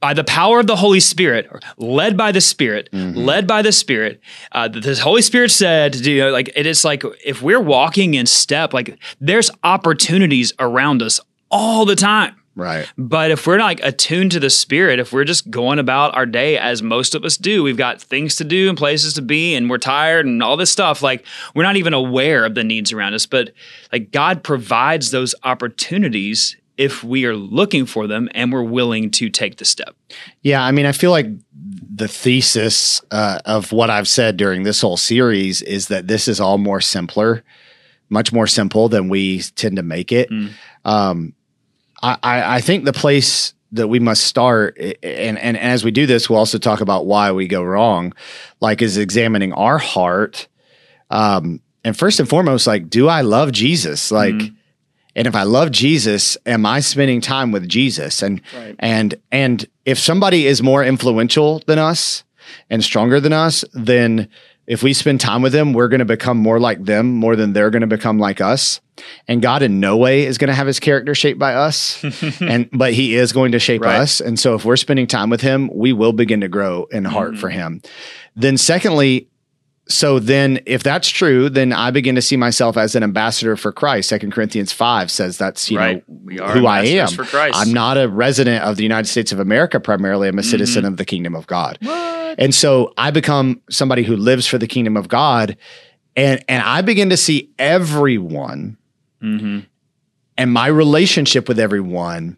[0.00, 4.20] by the power of the Holy Spirit, led by the Spirit, led by the Spirit.
[4.52, 8.14] Uh, the, the Holy Spirit said, you know, like it is like if we're walking
[8.14, 11.20] in step, like there's opportunities around us
[11.50, 12.36] all the time.
[12.54, 12.92] Right.
[12.98, 16.26] But if we're not like attuned to the Spirit, if we're just going about our
[16.26, 19.54] day as most of us do, we've got things to do and places to be,
[19.54, 21.00] and we're tired and all this stuff.
[21.00, 21.24] Like
[21.54, 23.26] we're not even aware of the needs around us.
[23.26, 23.52] But
[23.92, 29.28] like God provides those opportunities if we are looking for them and we're willing to
[29.28, 29.96] take the step.
[30.42, 34.80] Yeah, I mean, I feel like the thesis uh, of what I've said during this
[34.80, 37.42] whole series is that this is all more simpler,
[38.08, 40.30] much more simple than we tend to make it.
[40.84, 41.34] Um,
[42.00, 46.06] I, I, I think the place that we must start, and, and as we do
[46.06, 48.14] this, we'll also talk about why we go wrong,
[48.60, 50.46] like is examining our heart.
[51.10, 54.10] Um, and first and foremost, like, do I love Jesus?
[54.10, 54.40] Like,
[55.16, 58.22] and if I love Jesus, am I spending time with Jesus?
[58.22, 58.76] And Right.
[58.78, 62.24] and and if somebody is more influential than us
[62.70, 64.28] and stronger than us, then
[64.66, 67.54] if we spend time with them, we're going to become more like them more than
[67.54, 68.82] they're going to become like us.
[69.26, 72.04] And God in no way is going to have his character shaped by us.
[72.40, 73.96] and but he is going to shape Right.
[73.96, 74.20] us.
[74.20, 77.38] And so if we're spending time with him, we will begin to grow in heart
[77.38, 77.54] for mm.
[77.54, 77.82] him.
[78.36, 79.28] Then secondly,
[79.88, 83.72] so then if that's true, then I begin to see myself as an ambassador for
[83.72, 84.08] Christ.
[84.10, 86.04] Second Corinthians 5 says that's you Right.
[86.08, 87.08] know who I am.
[87.08, 87.56] for Christ.
[87.58, 90.28] I'm not a resident of the United States of America primarily.
[90.28, 91.78] I'm a citizen of the kingdom of God.
[92.38, 95.56] And so I become somebody who lives for the kingdom of God.
[96.16, 98.76] And and I begin to see everyone
[99.22, 99.64] Mhm.
[100.36, 102.36] and my relationship with everyone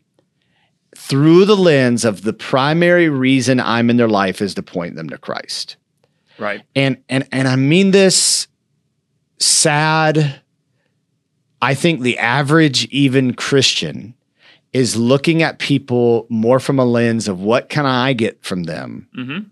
[0.97, 5.09] through the lens of the primary reason I'm in their life is to point them
[5.11, 5.77] to Christ
[6.41, 6.63] Right.
[6.75, 8.49] and and and I mean this
[9.39, 10.41] sad.
[11.63, 14.15] I think the average even Christian
[14.73, 19.09] is looking at people more from a lens of what can I get from them
[19.17, 19.51] Mhm.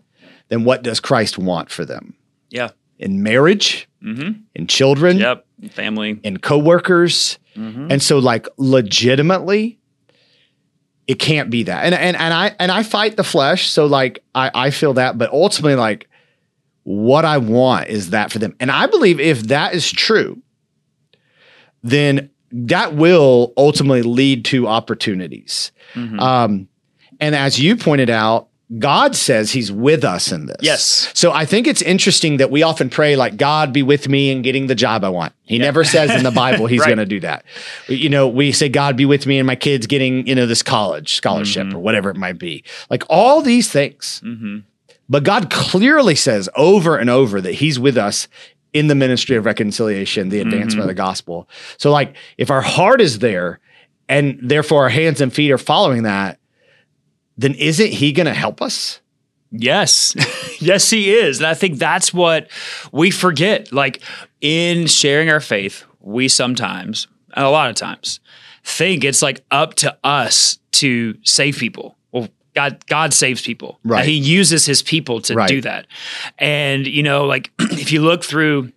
[0.49, 2.15] than what does Christ want for them
[2.51, 2.71] Yeah.
[2.99, 4.43] in marriage, Mhm.
[4.55, 5.45] in children, Yep.
[5.71, 6.19] Family.
[6.23, 7.39] in coworkers.
[7.57, 7.89] Mhm.
[7.93, 9.79] And so like legitimately
[11.09, 11.85] it can't be that.
[11.85, 15.19] And and and I and I fight the flesh, so like I I feel that,
[15.19, 16.09] but ultimately like
[16.91, 18.55] what I want is that for them.
[18.59, 20.41] And I believe if that is true,
[21.83, 25.71] then that will ultimately lead to opportunities.
[25.95, 26.19] Mhm.
[26.21, 26.69] Um
[27.21, 28.49] and as you pointed out,
[28.79, 30.57] God says he's with us in this.
[30.61, 31.11] Yes.
[31.15, 34.41] So I think it's interesting that we often pray like God be with me in
[34.43, 35.33] getting the job I want.
[35.45, 36.87] He never says in the Bible he's Right.
[36.87, 37.45] going to do that.
[37.89, 40.63] You know, we say God be with me and my kids getting, you know, this
[40.63, 42.63] college scholarship or whatever it might be.
[42.91, 44.23] Like all these things.
[44.25, 44.63] Mhm.
[45.09, 48.29] But God clearly says over and over that he's with us
[48.73, 50.99] in the ministry of reconciliation, the advancement of the mm-hmm.
[50.99, 51.49] gospel.
[51.79, 53.61] So like if our heart is there
[54.09, 56.39] and therefore our hands and feet are following that,
[57.37, 59.01] then isn't he going to help us?
[59.51, 60.15] Yes.
[60.61, 61.39] yes, he is.
[61.39, 62.51] And I think that's what
[62.93, 63.73] we forget.
[63.73, 64.03] Like
[64.41, 68.21] in sharing our faith, we sometimes, and a lot of times,
[68.65, 71.98] think it's like up to us to save people.
[72.55, 73.79] God, God saves people.
[73.85, 74.05] Right.
[74.05, 75.49] He uses his people to Right.
[75.49, 75.87] do that.
[76.39, 78.73] And, you know, like if you look through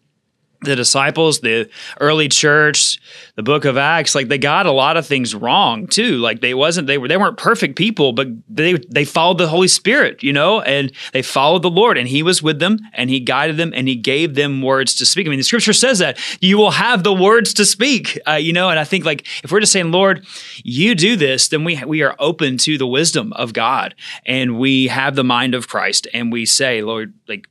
[0.61, 1.69] the disciples, the
[1.99, 2.99] early church,
[3.35, 6.17] the book of Acts, like they got a lot of things wrong too.
[6.17, 9.67] Like they wasn't they were they weren't perfect people, but they they followed the Holy
[9.67, 13.19] Spirit, you know, and they followed the Lord and he was with them and he
[13.19, 15.25] guided them and he gave them words to speak.
[15.25, 18.53] I mean, the scripture says that you will have the words to speak, uh, you
[18.53, 20.25] know, and I think like if we're just saying, Lord,
[20.63, 23.95] you do this, then we we are open to the wisdom of God
[24.27, 27.47] and we have the mind of Christ and we say, Lord, like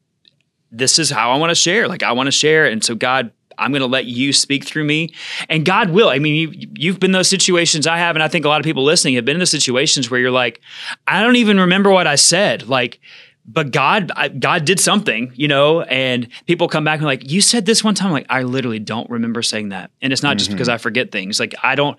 [0.70, 1.88] this is how I want to share.
[1.88, 2.66] Like I want to share.
[2.66, 5.12] And so God, I'm going to let you speak through me.
[5.48, 6.09] And God will.
[6.09, 8.16] I mean, you, you've been those situations I have.
[8.16, 10.30] And I think a lot of people listening have been in the situations where you're
[10.30, 10.61] like,
[11.06, 12.68] I don't even remember what I said.
[12.68, 13.00] Like,
[13.46, 17.40] but God, I, God did something, you know, and people come back and like, you
[17.40, 18.12] said this one time.
[18.12, 19.90] Like, I literally don't remember saying that.
[20.00, 20.74] And it's not just because mm-hmm.
[20.74, 21.40] I forget things.
[21.40, 21.98] Like, I don't,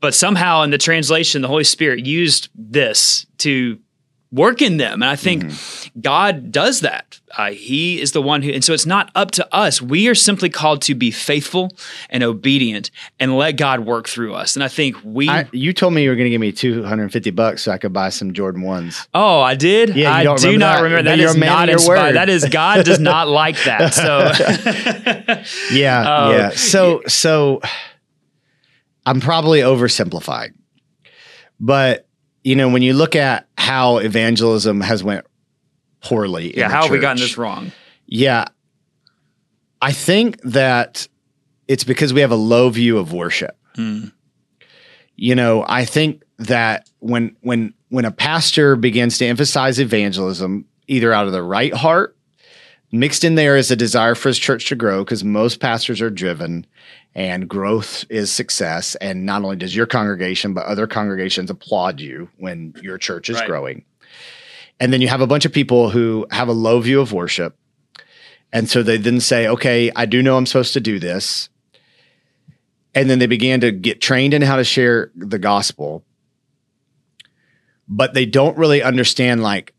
[0.00, 3.78] but somehow in the translation, the Holy Spirit used this to
[4.34, 4.94] work in them.
[5.02, 6.00] And I think Mm-hmm.
[6.00, 7.20] God does that.
[7.38, 9.80] Uh, he is the one who, and so it's not up to us.
[9.80, 11.70] We are simply called to be faithful
[12.10, 14.56] and obedient and let God work through us.
[14.56, 17.30] And I think we, I, you told me you were going to give me 250
[17.30, 19.06] bucks so I could buy some Jordan 1s.
[19.14, 19.94] oh, I did?
[19.94, 20.82] Yeah, I don't do remember not that?
[20.82, 21.20] remember that.
[21.20, 22.02] is not inspired.
[22.06, 22.12] word.
[22.16, 23.94] That is, God does not like that.
[23.94, 24.18] So,
[25.72, 26.30] Yeah, Oh.
[26.32, 26.50] yeah.
[26.50, 27.60] So so
[29.06, 30.54] I'm probably oversimplifying.
[31.60, 32.08] But
[32.44, 35.26] you know, when you look at how evangelism has went
[36.00, 37.72] poorly in yeah, how have we gotten this wrong?
[38.06, 38.44] Yeah.
[39.80, 41.08] I think that
[41.66, 43.56] it's because we have a low view of worship.
[43.74, 44.06] Hmm.
[45.16, 51.12] You know, I think that when when when a pastor begins to emphasize evangelism, either
[51.12, 52.13] out of the right heart,
[52.94, 56.10] mixed in there is a desire for his church to grow, because most pastors are
[56.10, 56.66] driven
[57.14, 58.94] and growth is success.
[58.96, 63.36] And not only does your congregation, but other congregations applaud you when your church is
[63.36, 63.46] Right.
[63.46, 63.84] growing.
[64.80, 67.56] And then you have a bunch of people who have a low view of worship.
[68.52, 71.48] And so they then say, okay, I do know I'm supposed to do this.
[72.94, 76.04] And then they began to get trained in how to share the gospel.
[77.88, 79.74] But they don't really understand like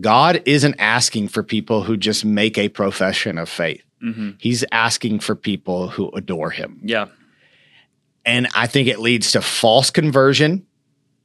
[0.00, 3.82] God isn't asking for people who just make a profession of faith.
[4.00, 6.80] hmm He's asking for people who adore him.
[6.82, 7.06] Yeah.
[8.24, 10.66] And I think it leads to false conversion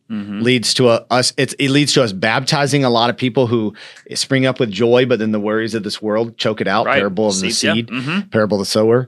[0.10, 3.48] hmm leads to a, us it's, it leads to us baptizing a lot of people
[3.48, 3.74] who
[4.14, 6.98] spring up with joy but then the worries of this world choke it out Right.
[6.98, 7.74] parable of the Seeds, yeah.
[7.76, 8.30] seed Mhm.
[8.30, 9.08] parable of the sower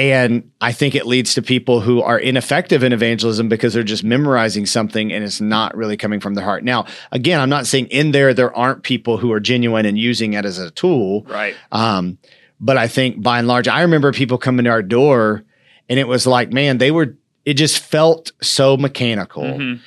[0.00, 4.02] and i think it leads to people who are ineffective in evangelism because they're just
[4.04, 7.86] memorizing something and it's not really coming from their heart now again i'm not saying
[7.88, 11.54] in there there aren't people who are genuine and using it as a tool Right.
[11.72, 12.18] um,
[12.62, 15.44] but I think by and large, I remember people coming to our door
[15.88, 19.44] and it was like, man, they were, it just felt so mechanical.
[19.44, 19.80] Mhm.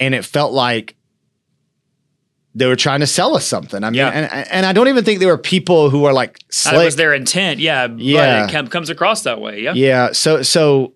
[0.00, 0.96] And it felt like
[2.58, 3.84] they were trying to sell us something.
[3.84, 4.08] I mean, Yeah.
[4.08, 7.12] and, and I don't even think they were people who are like That was their
[7.12, 7.60] intent.
[7.60, 7.86] Yeah.
[7.86, 8.48] But Yeah.
[8.48, 9.60] it comes across that way.
[9.60, 9.74] Yeah.
[9.74, 10.12] Yeah.
[10.12, 10.94] So so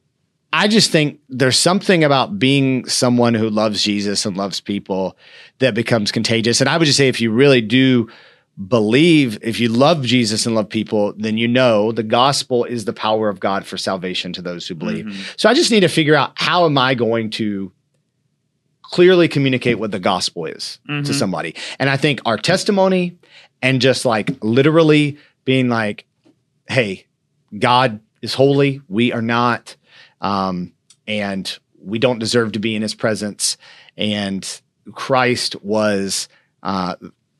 [0.52, 5.16] I just think there's something about being someone who loves Jesus and loves people
[5.58, 6.60] that becomes contagious.
[6.62, 8.08] And I would just say if you really do
[8.68, 12.92] believe, if you love Jesus and love people, then you know the gospel is the
[12.92, 15.04] power of God for salvation to those who believe.
[15.06, 15.14] Mhm.
[15.36, 17.70] So I just need to figure out how am I going to
[18.90, 21.14] clearly communicate what the gospel is to Mhm.
[21.14, 21.54] somebody.
[21.78, 23.16] And I think our testimony
[23.62, 26.04] and just like literally being like,
[26.68, 27.06] hey,
[27.58, 29.76] God is holy, we are not,
[30.20, 30.72] um,
[31.06, 33.56] and we don't deserve to be in his presence.
[33.96, 34.46] And
[34.92, 36.28] Christ was
[36.62, 36.96] uh,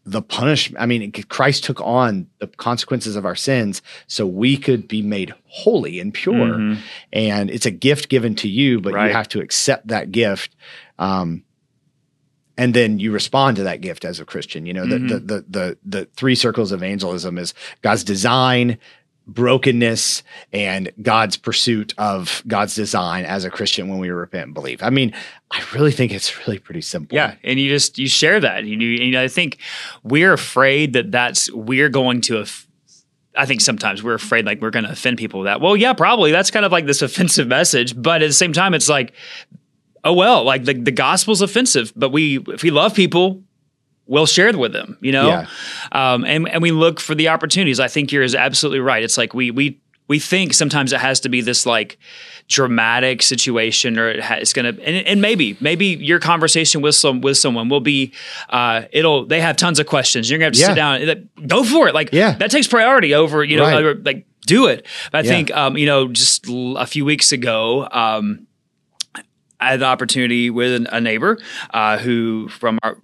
[0.06, 0.82] the punishment.
[0.82, 5.34] I mean, Christ took on the consequences of our sins so we could be made
[5.46, 6.34] holy and pure.
[6.56, 6.78] Mhm.
[7.12, 9.08] And it's a gift given to you, but Right.
[9.08, 10.56] you have to accept that gift.
[11.00, 11.42] Um,
[12.56, 14.66] and then you respond to that gift as a Christian.
[14.66, 15.08] You know, the, Mhm.
[15.08, 18.76] the, the, the, the three circles of evangelism is God's design,
[19.26, 24.82] brokenness, and God's pursuit of God's design as a Christian when we repent and believe.
[24.82, 25.14] I mean,
[25.50, 27.16] I really think it's really pretty simple.
[27.16, 28.64] Yeah, and you just you share that.
[28.64, 29.58] You, you know, I think
[30.02, 32.44] we're afraid that that's we're going to.
[33.36, 35.60] I think sometimes we're afraid like we're going to offend people with that.
[35.60, 38.74] Well, yeah, probably that's kind of like this offensive message, but at the same time,
[38.74, 39.12] it's like,
[40.04, 43.42] oh well, like the the gospel's offensive, but we if we love people.
[44.06, 45.46] We'll share it with them, you know, Yeah.
[45.92, 47.78] um, and and we look for the opportunities.
[47.78, 49.04] I think you're absolutely right.
[49.04, 51.96] It's like we we we think sometimes it has to be this like
[52.48, 57.20] dramatic situation or it ha- it's gonna and, and maybe maybe your conversation with some
[57.20, 58.12] with someone will be
[58.48, 60.66] uh it'll they have tons of questions you're gonna have to Yeah.
[60.66, 62.32] sit down and like, go for it like Yeah.
[62.38, 63.74] that takes priority over you know Right.
[63.76, 65.30] over, like do it but i Yeah.
[65.30, 68.48] think um you know just l- a few weeks ago um
[69.60, 71.38] I had the opportunity with a neighbor
[71.72, 72.96] uh, who, from our,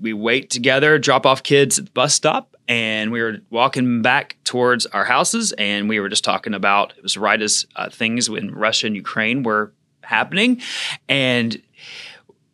[0.00, 4.36] we wait together, drop off kids at the bus stop, and we were walking back
[4.44, 8.28] towards our houses, and we were just talking about it was right as uh, things
[8.28, 10.60] in Russia and Ukraine were happening,
[11.08, 11.60] and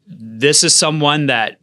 [0.06, 1.58] this is someone that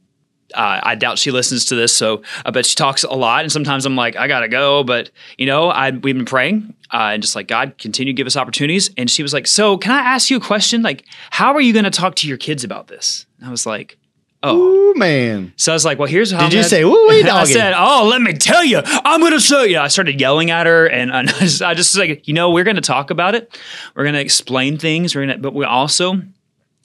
[0.53, 3.41] uh, I doubt she listens to this, so I bet she talks a lot.
[3.43, 7.11] And sometimes I'm like, I gotta go, but you know, I we've been praying uh,
[7.13, 8.89] and just like God, continue to give us opportunities.
[8.97, 10.81] And she was like, So, can I ask you a question?
[10.81, 13.25] Like, how are you going to talk to your kids about this?
[13.39, 13.97] And I was like,
[14.41, 15.51] Oh, Ooh, man.
[15.57, 17.43] so I was like, Well, here's how Did I'm you gonna- say, "Woo wee, I
[17.43, 19.77] said, Oh, let me tell you, I'm going to show you.
[19.79, 22.77] I started yelling at her, and I just, I just like, you know, we're going
[22.77, 23.59] to talk about it.
[23.95, 25.13] We're going to explain things.
[25.13, 26.21] We're to, but we also.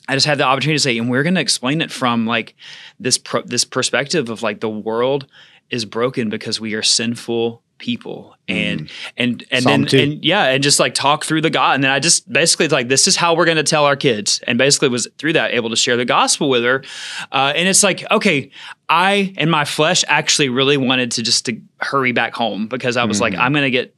[0.08, 2.54] I just had the opportunity to say, and we're going to explain it from like
[3.00, 5.26] this pro- this perspective of like the world
[5.70, 8.36] is broken because we are sinful people.
[8.46, 8.90] And mm.
[9.16, 9.98] and and Psalm then two.
[9.98, 12.88] and yeah and just like talk through the god and then i just basically like
[12.88, 15.70] this is how we're going to tell our kids and basically was through that able
[15.70, 16.84] to share the gospel with her.
[17.32, 18.50] Uh, and it's like okay
[18.90, 23.04] i and my flesh actually really wanted to just to hurry back home because i
[23.04, 23.38] was like mm.
[23.38, 23.94] i'm going to get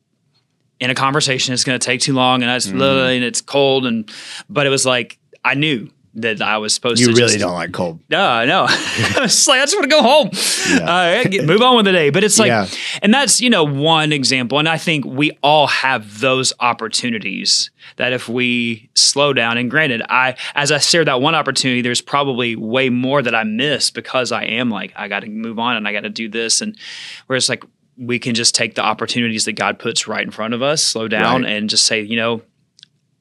[0.79, 3.17] in a conversation it's going to take too long and it's mm.
[3.17, 4.13] and it's cold and
[4.49, 7.41] but it was like i knew that i was supposed You to You really just,
[7.41, 8.01] don't like cold.
[8.11, 8.67] no, no.
[8.71, 10.31] it's just like I just want to go home.
[10.89, 12.11] Uh, get- move on with the day.
[12.11, 12.67] But it's like, Yeah.
[13.03, 14.59] and that's you know one example.
[14.59, 19.59] And I think we all have those opportunities that if we slow down.
[19.59, 23.45] And granted, I as I shared that one opportunity, there's probably way more that I
[23.45, 26.29] miss because I am like I got to move on and I got to do
[26.29, 26.61] this.
[26.63, 26.77] And
[27.27, 27.63] whereas like
[27.99, 31.09] we can just take the opportunities that God puts right in front of us, slow
[31.09, 31.53] down, Right.
[31.53, 32.43] and just say, you know,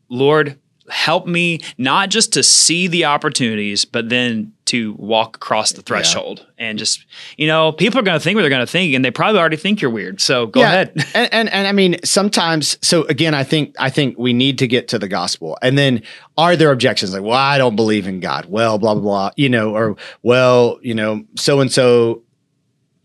[0.09, 0.57] Lord,
[0.89, 6.45] help me not just to see the opportunities, but then to walk across the threshold
[6.57, 7.05] and just,
[7.37, 9.39] you know, people are going to think what they're going to think, and they probably
[9.39, 10.19] already think you're weird.
[10.19, 10.91] So go ahead.
[11.13, 12.77] and, and and I mean sometimes.
[12.81, 16.01] So again, I think I think we need to get to the gospel, and then
[16.37, 18.45] are there objections like, well, I don't believe in God.
[18.45, 19.31] Well, blah blah blah.
[19.35, 22.21] You know, or well, you know, so and so.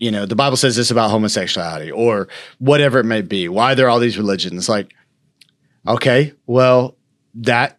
[0.02, 2.26] You know, the Bible says this about homosexuality, or
[2.58, 3.50] whatever it may be.
[3.50, 4.66] Why there are there all these religions?
[4.66, 4.94] Like,
[5.86, 6.96] okay, well,
[7.34, 7.78] that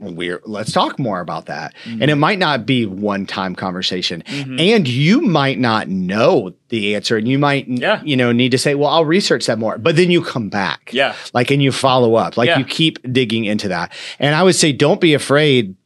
[0.00, 2.02] we're let's talk more about that Mm-hmm.
[2.02, 7.16] and it might not be one time conversation and you might not know the answer
[7.16, 8.02] and you might Yeah.
[8.04, 10.90] you know need to say well i'll research that more but then you come back
[10.92, 11.14] Yeah.
[11.32, 12.58] like and you follow up like Yeah.
[12.58, 15.76] you keep digging into that and i would say don't be afraid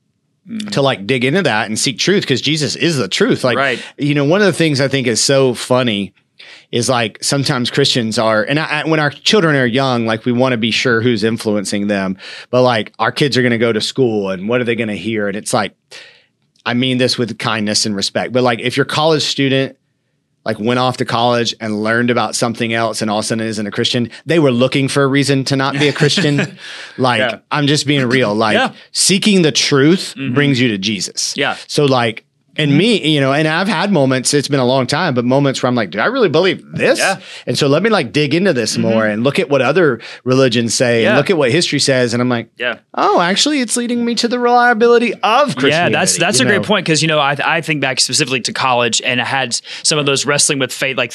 [0.49, 0.71] Mm.
[0.71, 3.83] to like dig into that and seek truth because jesus is the truth like Right.
[3.99, 6.15] you know one of the things i think is so funny
[6.71, 10.33] is like sometimes Christians are, and I, I- when our children are young, like we
[10.33, 12.19] want to be sure who's influencing them.
[12.51, 14.89] But like our kids are going to go to school, and what are they going
[14.89, 15.29] to hear?
[15.29, 15.75] And it's like,
[16.67, 18.33] I mean this with kindness and respect.
[18.33, 19.77] But like if your college student
[20.45, 23.47] like went off to college and learned about something else and all of a sudden
[23.47, 26.37] isn't a Christian, they were looking for a reason to not be a Christian.
[26.99, 27.39] like Yeah.
[27.51, 28.35] I'm just being real.
[28.35, 28.75] Like Yeah.
[28.93, 30.35] seeking the truth mm-hmm.
[30.35, 31.35] brings you to Jesus.
[31.37, 31.57] Yeah.
[31.67, 32.25] So like
[32.59, 35.63] and me, you know, and I've had moments, it's been a long time, but moments
[35.63, 36.99] where I'm like, do I really believe this?
[36.99, 37.21] Yeah.
[37.47, 40.75] And so let me like dig into this more and look at what other religions
[40.75, 41.11] say Yeah.
[41.11, 42.13] and look at what history says.
[42.13, 42.81] And I'm like, Yeah.
[42.95, 45.93] oh, actually, it's leading me to the reliability of Christianity.
[45.95, 48.53] Yeah, that's that's a great point because you know I I think back specifically to
[48.53, 49.55] college and I had
[49.85, 51.13] some of those wrestling with faith like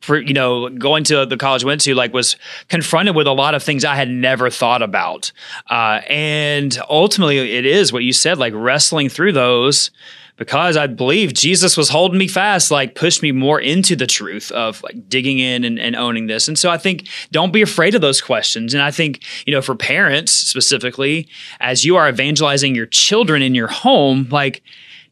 [0.00, 2.36] for you know going to the college I went to like was
[2.68, 5.32] confronted with a lot of things I had never thought about
[5.68, 9.90] uh, and ultimately it is what you said like wrestling through those
[10.38, 14.50] because I believe Jesus was holding me fast, like pushed me more into the truth
[14.52, 16.48] of like digging in and, and owning this.
[16.48, 18.72] And so I think don't be afraid of those questions.
[18.72, 21.28] And I think, you know, for parents specifically,
[21.60, 24.62] as you are evangelizing your children in your home, like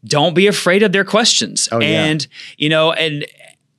[0.05, 1.69] don't be afraid of their questions.
[1.73, 2.05] Oh, yeah.
[2.05, 3.27] and, you know, and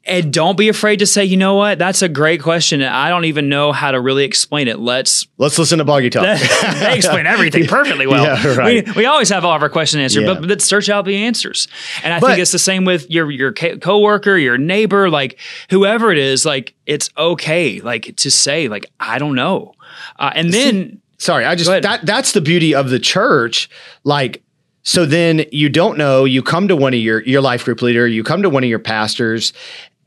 [0.08, 2.82] and don't be afraid to say, you know what, that's a great question.
[2.82, 4.80] And I don't even know how to really explain it.
[4.80, 6.24] Let's Let's listen to Boggy Talk.
[6.80, 8.24] they explain everything perfectly well.
[8.24, 8.88] Yeah, right.
[8.88, 10.34] we, we always have all of our questions answered, Yeah.
[10.36, 11.68] but, let's search out the answers.
[12.04, 15.40] And I But- think it's the same with your your coworker, your neighbor, like
[15.70, 16.46] whoever it is.
[16.46, 19.74] Like it's okay, like to say, like I don't know,
[20.18, 23.70] uh, and then Sorry, I just that that's the beauty of the church.
[24.04, 24.44] Like,
[24.84, 28.08] so then you don't know, you come to one of your your life group leader,
[28.08, 29.52] you come to one of your pastors,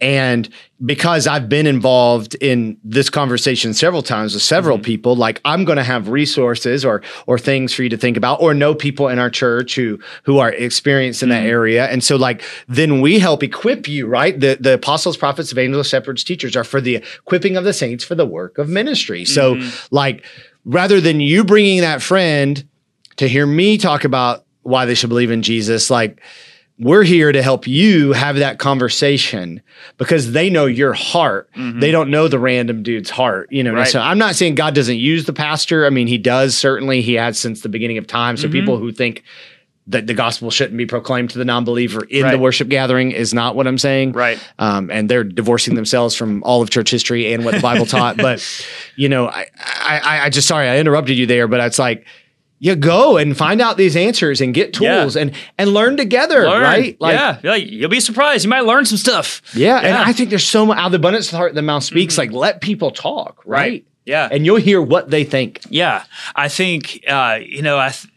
[0.01, 0.49] and
[0.85, 4.85] because I've been involved in this conversation several times with several Mm-hmm.
[4.85, 8.41] people, like I'm going to have resources or or things for you to think about,
[8.41, 11.51] or know people in our church who who are experienced in that Mm-hmm.
[11.51, 14.39] area, and so like then we help equip you, right?
[14.41, 18.15] The the apostles, prophets, evangelists, shepherds, teachers are for the equipping of the saints for
[18.15, 19.25] the work of ministry.
[19.25, 19.95] So Mm-hmm.
[19.95, 20.25] like
[20.65, 22.67] rather than you bringing that friend
[23.17, 26.23] to hear me talk about why they should believe in Jesus, like
[26.81, 29.61] we're here to help you have that conversation
[29.99, 31.51] because they know your heart.
[31.55, 33.53] They don't know the random dude's heart.
[33.53, 33.79] You know, Mm-hmm.
[33.79, 33.89] Right.
[33.89, 35.87] so I'm not saying God doesn't use the pastor.
[35.87, 37.03] I mean, he does certainly.
[37.03, 38.37] He has since the beginning of time.
[38.37, 38.43] Mm-hmm.
[38.43, 39.23] So people who think
[39.87, 43.57] that the gospel shouldn't be proclaimed to the non-believer in the worship gathering is not
[43.57, 44.13] what I'm saying.
[44.13, 44.39] Right.
[44.59, 48.17] Um, and they're divorcing themselves from all of church history and what the Bible taught.
[48.21, 48.41] But
[48.97, 52.07] you know, I, I, I just sorry I interrupted you there, but it's like
[52.63, 55.01] you go and find out these answers and get Yeah.
[55.01, 56.63] tools and and learn together, learn.
[56.63, 56.97] right?
[57.01, 58.45] yeah, like, you'll be surprised.
[58.45, 59.41] You might learn some stuff.
[59.55, 61.63] yeah, And I think there's so much out of the abundance of the heart the
[61.63, 62.17] mouth speaks.
[62.19, 63.61] Like let people talk, right?
[63.61, 63.85] Right.
[64.05, 64.29] Yeah.
[64.31, 65.61] And you'll hear what they think.
[65.71, 66.05] Yeah,
[66.37, 67.79] I think uh, you know.
[67.79, 68.13] I th-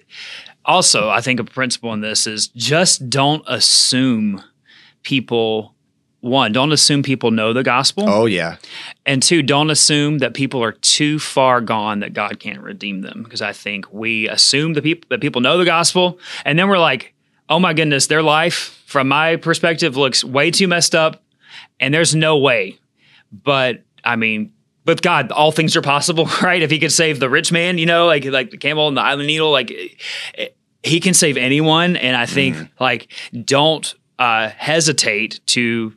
[0.66, 4.42] also I think a principle in this is just don't assume
[5.04, 5.73] people.
[6.24, 8.56] One, don't assume people know the gospel, Oh yeah.
[9.06, 13.24] and two, don't assume that people are too far gone that God can't redeem them.
[13.24, 16.80] Because I think we assume the people that people know the gospel, and then we're
[16.80, 17.14] like,
[17.50, 21.22] oh my goodness, their life, from my perspective, looks way too messed up,
[21.82, 22.80] and there's no way.
[23.34, 24.54] But I mean,
[24.86, 26.62] with God, all things are possible, right?
[26.62, 29.02] If he could save the rich man, you know, like like the camel and the
[29.02, 31.98] island needle, like it, he can save anyone.
[31.98, 32.70] And I think mm.
[32.80, 33.12] like
[33.44, 35.94] don't uh, hesitate to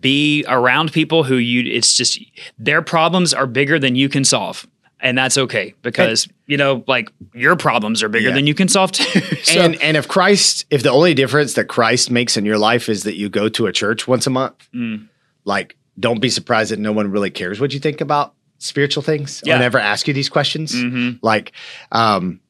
[0.00, 2.20] be around people who you it's just
[2.58, 4.66] their problems are bigger than you can solve
[5.00, 8.34] and that's okay because and, you know like your problems are bigger yeah.
[8.34, 11.66] than you can solve too so, and and if christ if the only difference that
[11.66, 14.68] christ makes in your life is that you go to a church once a month
[14.74, 15.06] mm.
[15.44, 19.42] like don't be surprised that no one really cares what you think about spiritual things
[19.44, 19.56] yeah.
[19.56, 21.16] or never ask you these questions mm-hmm.
[21.22, 21.52] like
[21.92, 22.40] um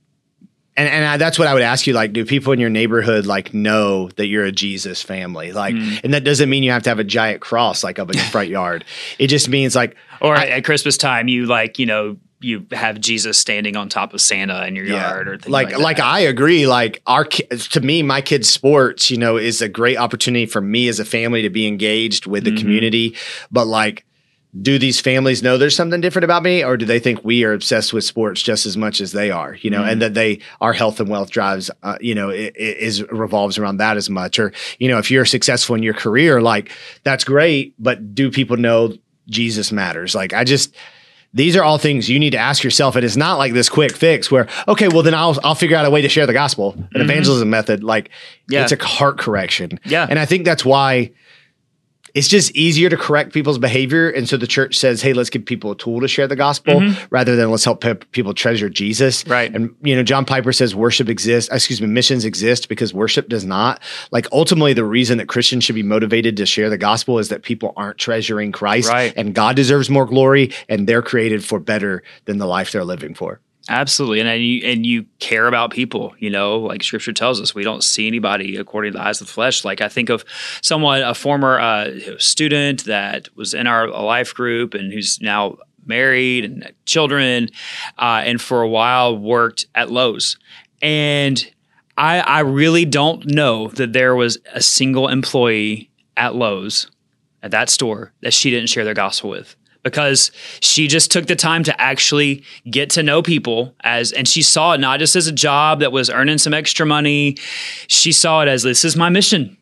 [0.78, 1.92] and and I, that's what I would ask you.
[1.92, 5.52] Like, do people in your neighborhood like know that you're a Jesus family?
[5.52, 6.00] Like, mm.
[6.04, 8.26] and that doesn't mean you have to have a giant cross like up in your
[8.26, 8.84] front yard.
[9.18, 13.00] It just means like, or I, at Christmas time, you like you know you have
[13.00, 15.10] Jesus standing on top of Santa in your yeah.
[15.10, 16.68] yard or things like like, like I agree.
[16.68, 20.86] Like our to me, my kids' sports, you know, is a great opportunity for me
[20.86, 22.60] as a family to be engaged with the mm-hmm.
[22.60, 23.16] community.
[23.50, 24.04] But like
[24.62, 27.52] do these families know there's something different about me or do they think we are
[27.52, 29.90] obsessed with sports just as much as they are you know mm-hmm.
[29.90, 33.58] and that they our health and wealth drives uh, you know it, it is revolves
[33.58, 36.72] around that as much or you know if you're successful in your career like
[37.04, 38.92] that's great but do people know
[39.28, 40.74] jesus matters like i just
[41.34, 42.96] these are all things you need to ask yourself.
[42.96, 45.84] It is not like this quick fix where, okay, well then I'll I'll figure out
[45.84, 47.02] a way to share the gospel, an mm-hmm.
[47.02, 47.84] evangelism method.
[47.84, 48.08] Like
[48.48, 48.62] yeah.
[48.62, 49.78] it's a heart correction.
[49.84, 50.06] Yeah.
[50.08, 51.12] And I think that's why
[52.14, 54.08] it's just easier to correct people's behavior.
[54.10, 56.74] And so the church says, hey, let's give people a tool to share the gospel
[56.74, 57.04] mm-hmm.
[57.10, 59.26] rather than let's help pe- people treasure Jesus.
[59.26, 59.54] Right.
[59.54, 63.44] And, you know, John Piper says worship exists, excuse me, missions exist because worship does
[63.44, 63.82] not.
[64.10, 67.42] Like ultimately, the reason that Christians should be motivated to share the gospel is that
[67.42, 69.12] people aren't treasuring Christ right.
[69.16, 73.14] and God deserves more glory and they're created for better than the life they're living
[73.14, 73.40] for.
[73.68, 76.14] Absolutely, and you, and you care about people.
[76.18, 79.26] You know, like Scripture tells us, we don't see anybody according to the eyes of
[79.26, 79.62] the flesh.
[79.62, 80.24] Like I think of
[80.62, 86.46] someone, a former uh, student that was in our life group and who's now married
[86.46, 87.50] and children,
[87.98, 90.38] uh, and for a while worked at Lowe's.
[90.80, 91.50] And
[91.98, 96.90] I, I really don't know that there was a single employee at Lowe's
[97.42, 99.56] at that store that she didn't share their gospel with
[99.90, 100.30] because
[100.60, 104.72] she just took the time to actually get to know people as and she saw
[104.72, 107.36] it not just as a job that was earning some extra money.
[107.86, 109.56] She saw it as this is my mission.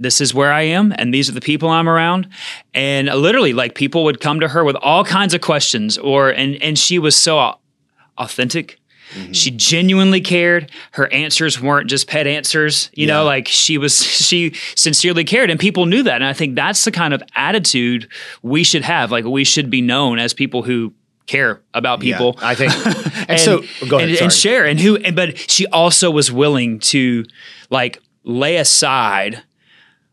[0.00, 2.28] This is where I am and these are the people I'm around.
[2.74, 6.60] And literally like people would come to her with all kinds of questions or and
[6.62, 7.58] and she was so
[8.16, 8.78] authentic
[9.14, 9.32] Mm-hmm.
[9.32, 10.70] She genuinely cared.
[10.92, 13.14] Her answers weren't just pet answers, you yeah.
[13.14, 15.50] know, like she was, she sincerely cared.
[15.50, 16.16] And people knew that.
[16.16, 18.08] And I think that's the kind of attitude
[18.42, 19.10] we should have.
[19.10, 20.92] Like we should be known as people who
[21.26, 22.36] care about people.
[22.38, 22.72] Yeah, I think.
[23.28, 24.64] And, and so go ahead, and, and share.
[24.64, 27.26] And who, and, but she also was willing to
[27.68, 29.42] like lay aside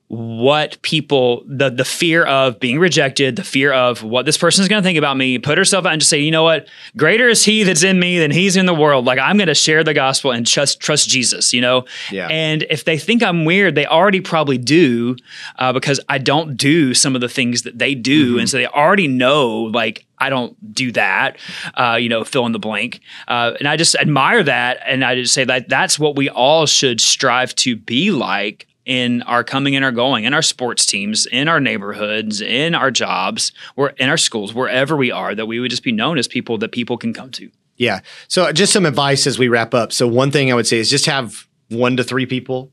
[0.08, 4.68] what people the the fear of being rejected, the fear of what this person is
[4.68, 7.28] going to think about me, put herself out and just say, you know what, greater
[7.28, 9.06] is He that's in me than He's in the world.
[9.06, 11.86] Like I'm going to share the gospel and trust trust Jesus, you know.
[12.12, 12.28] Yeah.
[12.28, 15.16] And if they think I'm weird, they already probably do
[15.58, 18.40] uh, because I don't do some of the things that they do, mm-hmm.
[18.42, 21.38] and so they already know like I don't do that,
[21.74, 23.02] uh, you know, fill in the blank.
[23.28, 24.80] Uh, and I just admire that.
[24.86, 29.22] And I just say that that's what we all should strive to be like in
[29.24, 33.52] our coming and our going, in our sports teams, in our neighborhoods, in our jobs,
[33.76, 36.58] or in our schools, wherever we are, that we would just be known as people
[36.60, 37.50] that people can come to.
[37.78, 38.02] Yeah.
[38.28, 39.92] So just some advice as we wrap up.
[39.92, 42.72] So one thing I would say is just have one to three people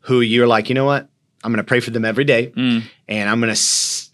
[0.00, 1.08] who you're like, you know what?
[1.42, 2.82] I'm going to pray for them every day, mm.
[3.06, 4.10] and I'm going to s-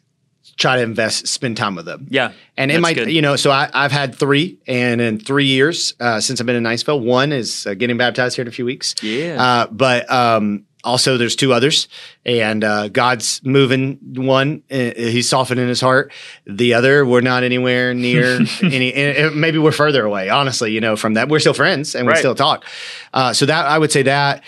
[0.57, 2.07] try to invest, spend time with them.
[2.11, 2.33] Yeah.
[2.57, 3.11] And it might, good.
[3.11, 6.57] you know, so I, have had three, and in three years uh, since I've been
[6.57, 8.97] in Niceville, one is uh, getting baptized here in a few weeks.
[9.01, 9.43] Yeah.
[9.43, 11.89] Uh, but um, also there's two others
[12.25, 16.13] and uh, god's moving one uh, he's softening his heart.
[16.47, 21.15] The other we're not anywhere near any maybe we're further away honestly you know from
[21.15, 21.29] that.
[21.29, 22.65] We're still friends and we still talk.
[23.13, 24.43] Uh, so that i would say that.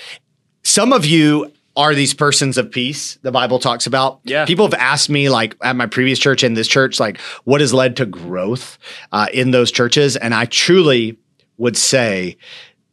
[0.64, 4.20] Some of you are these persons of peace the bible talks about.
[4.24, 4.44] Yeah.
[4.44, 7.72] People have asked me like at my previous church and this church like what has
[7.74, 8.78] led to growth
[9.10, 10.16] uh, in those churches?
[10.16, 11.18] And i truly
[11.58, 12.36] would say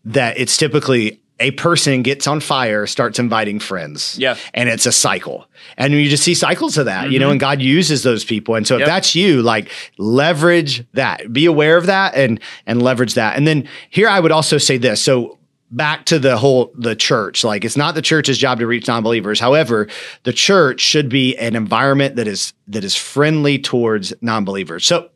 [0.05, 4.17] that it's typically a person gets on fire, starts inviting friends.
[4.19, 4.35] Yeah.
[4.53, 5.45] And it's a cycle.
[5.77, 7.13] And you just see cycles of that, mm-hmm.
[7.13, 7.31] you know, mm-hmm.
[7.33, 8.55] and God uses those people.
[8.55, 8.87] And so if yep.
[8.87, 11.31] that's you, like leverage that.
[11.31, 13.37] Be aware of that and and leverage that.
[13.37, 15.01] And then here I would also say this.
[15.01, 15.37] So
[15.71, 19.39] back to the whole the church like it's not the church's job to reach non-believers
[19.39, 19.87] however
[20.23, 25.11] the church should be an environment that is that is friendly towards non-believers so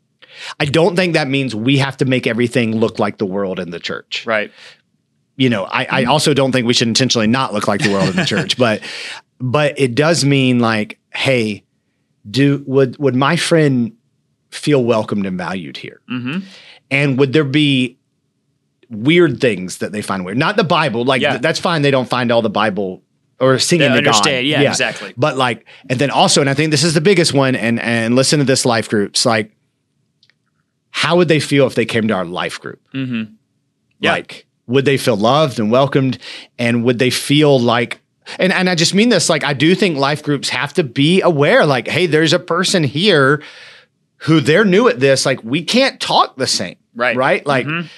[0.60, 3.70] I don't think that means we have to make everything look like the world in
[3.70, 4.26] the church.
[4.26, 4.50] Right
[5.36, 8.08] you know, I, I also don't think we should intentionally not look like the world
[8.10, 8.82] in the church, but
[9.40, 11.64] but it does mean like, hey,
[12.30, 13.92] do would would my friend
[14.50, 16.00] feel welcomed and valued here?
[16.10, 16.46] Mm-hmm.
[16.90, 17.98] And would there be
[18.90, 20.38] weird things that they find weird?
[20.38, 21.30] Not the Bible, like Yeah.
[21.30, 21.82] th- that's fine.
[21.82, 23.02] They don't find all the Bible
[23.40, 24.08] or singing They to God.
[24.14, 24.46] understand.
[24.46, 25.12] Yeah, exactly.
[25.16, 27.56] But like, and then also, and I think this is the biggest one.
[27.56, 29.26] And and listen to this life groups.
[29.26, 29.50] Like,
[30.90, 32.80] how would they feel if they came to our life group?
[32.94, 33.34] Mm-hmm.
[33.98, 34.12] Yeah.
[34.12, 36.18] Like, would they feel loved and welcomed?
[36.58, 38.00] And would they feel like,
[38.38, 41.20] and, and I just mean this, like, I do think life groups have to be
[41.20, 43.42] aware, like, hey, there's a person here
[44.18, 45.26] who they're new at this.
[45.26, 46.76] Like, we can't talk the same.
[46.94, 47.16] Right.
[47.16, 47.46] Right.
[47.46, 47.88] Like, Mhm.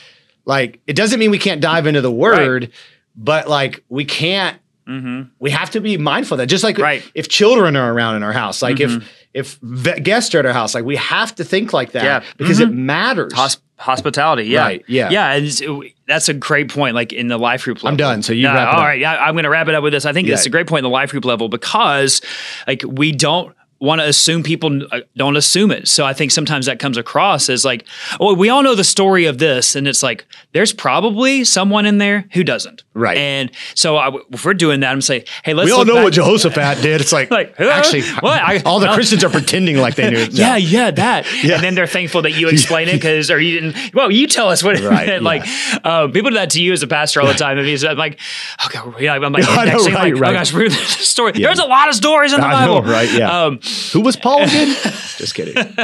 [0.44, 2.70] like it doesn't mean we can't dive into the word,
[3.14, 4.56] but like we can't
[4.88, 5.22] Mm-hmm.
[5.40, 7.02] we have to be mindful of that just like Right.
[7.12, 9.02] if children are around in our house like Mhm.
[9.34, 12.22] if if guests are at our house like we have to think like that Yeah.
[12.36, 14.44] because it matters Hosp- hospitality.
[14.44, 14.60] Yeah.
[14.62, 15.10] Right, yeah.
[15.10, 15.32] Yeah.
[15.32, 16.94] And that's a great point.
[16.94, 17.88] Like in the life group level.
[17.88, 19.00] I'm done, so you Yeah, wrap it all right.
[19.00, 19.16] Yeah.
[19.16, 20.04] I'm going to wrap it up with this.
[20.04, 20.34] I think Yeah.
[20.34, 22.20] it's a great point in the life group level because
[22.66, 25.86] like we don't want to assume people uh, don't assume it.
[25.88, 27.86] So I think sometimes that comes across as like,
[28.20, 29.76] oh, we all know the story of this.
[29.76, 32.84] And it's like, there's probably someone in there who doesn't.
[32.94, 33.18] Right.
[33.18, 36.14] And so I, if we're doing that, I'm saying, hey, let's we all know what
[36.14, 37.00] Jehoshaphat did.
[37.00, 37.64] It's like, Like, huh?
[37.64, 38.40] actually, What?
[38.42, 38.94] I- all the no.
[38.94, 40.18] Christians are pretending like they knew.
[40.20, 40.32] it.
[40.32, 41.26] yeah, yeah, that.
[41.44, 41.56] Yeah.
[41.56, 43.94] And then they're thankful that you explain it because, or you didn't.
[43.94, 44.78] Well, you tell us what.
[44.80, 45.42] Right, like
[45.84, 47.56] uh, people do that to you as a pastor all the time.
[47.56, 48.20] And he's I'm like,
[48.66, 50.30] okay, yeah, I'm like, I know, right, like, right.
[50.30, 51.32] oh gosh, the story.
[51.32, 53.10] There's a lot of stories in the I know, Bible, right?
[53.10, 53.44] Yeah.
[53.44, 53.60] Um,
[53.92, 54.76] Who was Paul again?
[55.16, 55.56] Just kidding.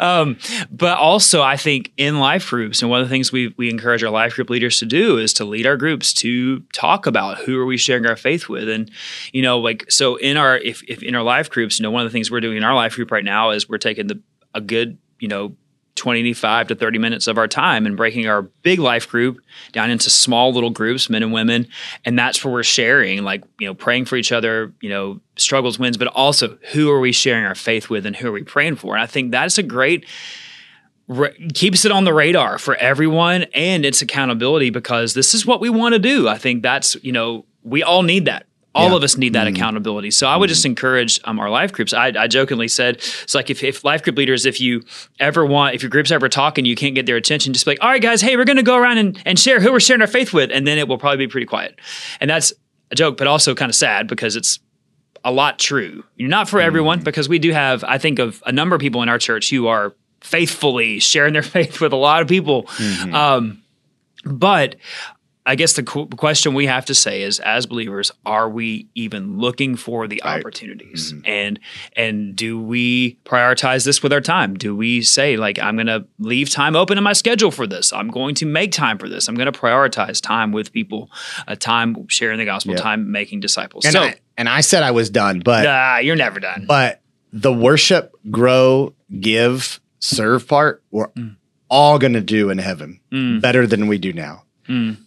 [0.00, 0.36] Um,
[0.70, 4.04] but also, I think in life groups, and one of the things we we encourage
[4.04, 7.58] our life group leaders to do is to lead our groups to talk about who
[7.58, 8.90] are we sharing our faith with, and
[9.32, 12.04] you know, like so in our if, if in our life groups, you know, one
[12.04, 14.20] of the things we're doing in our life group right now is we're taking the
[14.54, 15.56] a good you know
[15.98, 19.40] 25 to 30 minutes of our time and breaking our big life group
[19.72, 21.68] down into small little groups, men and women.
[22.04, 25.78] And that's where we're sharing, like, you know, praying for each other, you know, struggles,
[25.78, 28.76] wins, but also who are we sharing our faith with and who are we praying
[28.76, 28.94] for?
[28.94, 30.06] And I think that's a great,
[31.54, 35.70] keeps it on the radar for everyone and it's accountability because this is what we
[35.70, 36.28] want to do.
[36.28, 38.46] I think that's, you know, we all need that.
[38.78, 38.96] All Yeah.
[38.96, 40.10] of us need that accountability.
[40.10, 41.92] So I would just encourage um, our life groups.
[41.92, 44.82] I, I jokingly said, it's like if, if life group leaders, if you
[45.18, 47.78] ever want, if your group's ever talking, you can't get their attention, just be like,
[47.82, 50.00] all right, guys, hey, we're going to go around and, and share who we're sharing
[50.00, 50.50] our faith with.
[50.52, 51.78] And then it will probably be pretty quiet.
[52.20, 52.52] And that's
[52.90, 54.60] a joke, but also kind of sad because it's
[55.24, 56.04] a lot true.
[56.16, 59.02] You're not for everyone because we do have, I think, of a number of people
[59.02, 62.68] in our church who are faithfully sharing their faith with a lot of people.
[63.12, 63.62] Um,
[64.24, 64.76] but
[65.48, 69.38] I guess the qu- question we have to say is, as believers, are we even
[69.38, 71.14] looking for the opportunities?
[71.24, 71.58] And
[71.96, 74.54] and do we prioritize this with our time?
[74.54, 77.92] Do we say like, I'm going to leave time open in my schedule for this?
[77.92, 79.26] I'm going to make time for this.
[79.28, 81.10] I'm going to prioritize time with people,
[81.46, 82.80] uh, time sharing the gospel, Yeah.
[82.80, 83.84] time making disciples.
[83.86, 86.66] And so, I, and I said I was done, but you're never done.
[86.68, 87.00] but
[87.32, 91.36] the worship, grow, give, serve part, we're Mm.
[91.70, 93.00] all going to do in heaven
[93.40, 94.44] better than we do now.
[94.68, 94.98] Mm.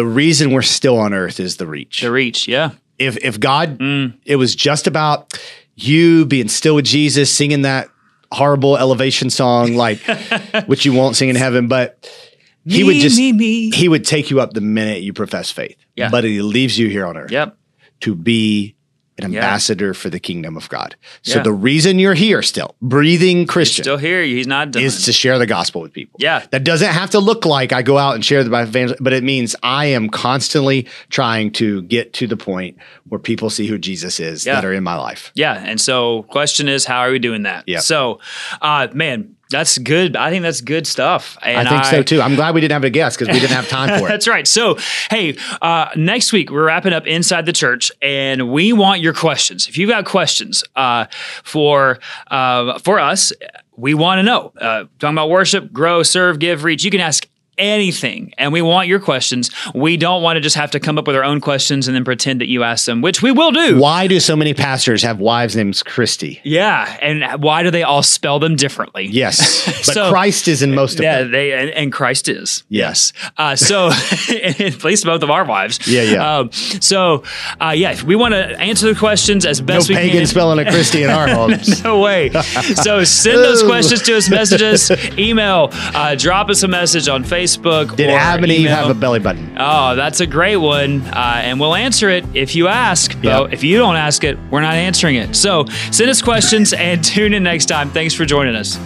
[0.00, 2.00] The reason we're still on earth is the reach.
[2.00, 2.70] the reach, yeah.
[2.98, 4.14] if if God, Mm.
[4.24, 5.38] it was just about
[5.76, 7.88] you being still with Jesus, singing that
[8.32, 9.98] horrible elevation song, like
[10.66, 12.10] which you won't sing in heaven, but
[12.66, 13.70] he would just me, me.
[13.72, 15.76] he would take you up the minute you profess faith.
[15.96, 16.08] Yeah.
[16.10, 17.56] But he leaves you here on earth Yep.
[18.00, 18.74] to be
[19.24, 19.40] an Yeah.
[19.40, 20.96] ambassador for the kingdom of God.
[21.22, 21.42] So Yeah.
[21.42, 24.22] the reason you're here still, breathing Christian, Still here.
[24.22, 24.82] He's not done.
[24.82, 26.18] is to share the gospel with people.
[26.20, 26.42] Yeah.
[26.50, 29.22] That doesn't have to look like I go out and share the Bible, but it
[29.24, 32.76] means I am constantly trying to get to the point
[33.08, 34.54] where people see who Jesus is Yeah.
[34.54, 35.32] that are in my life.
[35.34, 35.62] Yeah.
[35.64, 37.64] And so question is, how are we doing that?
[37.66, 37.80] Yeah.
[37.80, 38.20] So,
[38.62, 40.16] uh, man, that's good.
[40.16, 41.36] I think that's good stuff.
[41.42, 42.22] And I think so too.
[42.22, 44.08] I'm glad we didn't have a guest because we didn't have time for it.
[44.08, 44.46] That's right.
[44.46, 44.78] So,
[45.10, 49.68] hey, uh, next week we're wrapping up inside the church, and we want your questions.
[49.68, 51.06] If you've got questions uh,
[51.42, 51.98] for
[52.30, 53.32] uh, for us,
[53.76, 54.52] we want to know.
[54.58, 56.84] Uh, talking about worship, grow, serve, give, reach.
[56.84, 57.28] You can ask
[57.58, 59.50] anything, and we want your questions.
[59.74, 62.04] We don't want to just have to come up with our own questions and then
[62.04, 63.78] pretend that you asked them, which we will do.
[63.78, 66.40] Why do so many pastors have wives named Christy?
[66.44, 69.06] Yeah, and why do they all spell them differently?
[69.06, 71.32] Yes, but So- Christ is in most of Yeah, them.
[71.32, 73.12] they and, and Christ is Yes.
[73.36, 73.88] Uh, so
[74.30, 75.86] at least both of our wives.
[75.86, 76.38] Yeah, yeah.
[76.38, 77.24] Um, so
[77.60, 80.26] uh, yeah, we want to answer the questions as No best we pagan can.
[80.26, 81.82] spelling a Christy in our homes.
[81.84, 82.30] no way.
[82.30, 87.49] So send those questions to us, messages, email, uh, drop us a message on Facebook.
[87.96, 88.74] Did or Adam email.
[88.74, 89.56] have a belly button?
[89.58, 91.02] Oh, that's a great one.
[91.02, 93.14] Uh, and we'll answer it if you ask.
[93.22, 93.40] Yeah.
[93.40, 95.34] But if you don't ask it, we're not answering it.
[95.36, 97.90] So send us questions and tune in next time.
[97.90, 98.76] Thanks for joining us.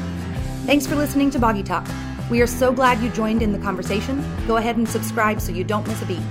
[0.66, 1.86] Thanks for listening to Boggy Talk.
[2.30, 4.24] We are so glad you joined in the conversation.
[4.46, 6.22] Go ahead and subscribe so you don't miss a beat.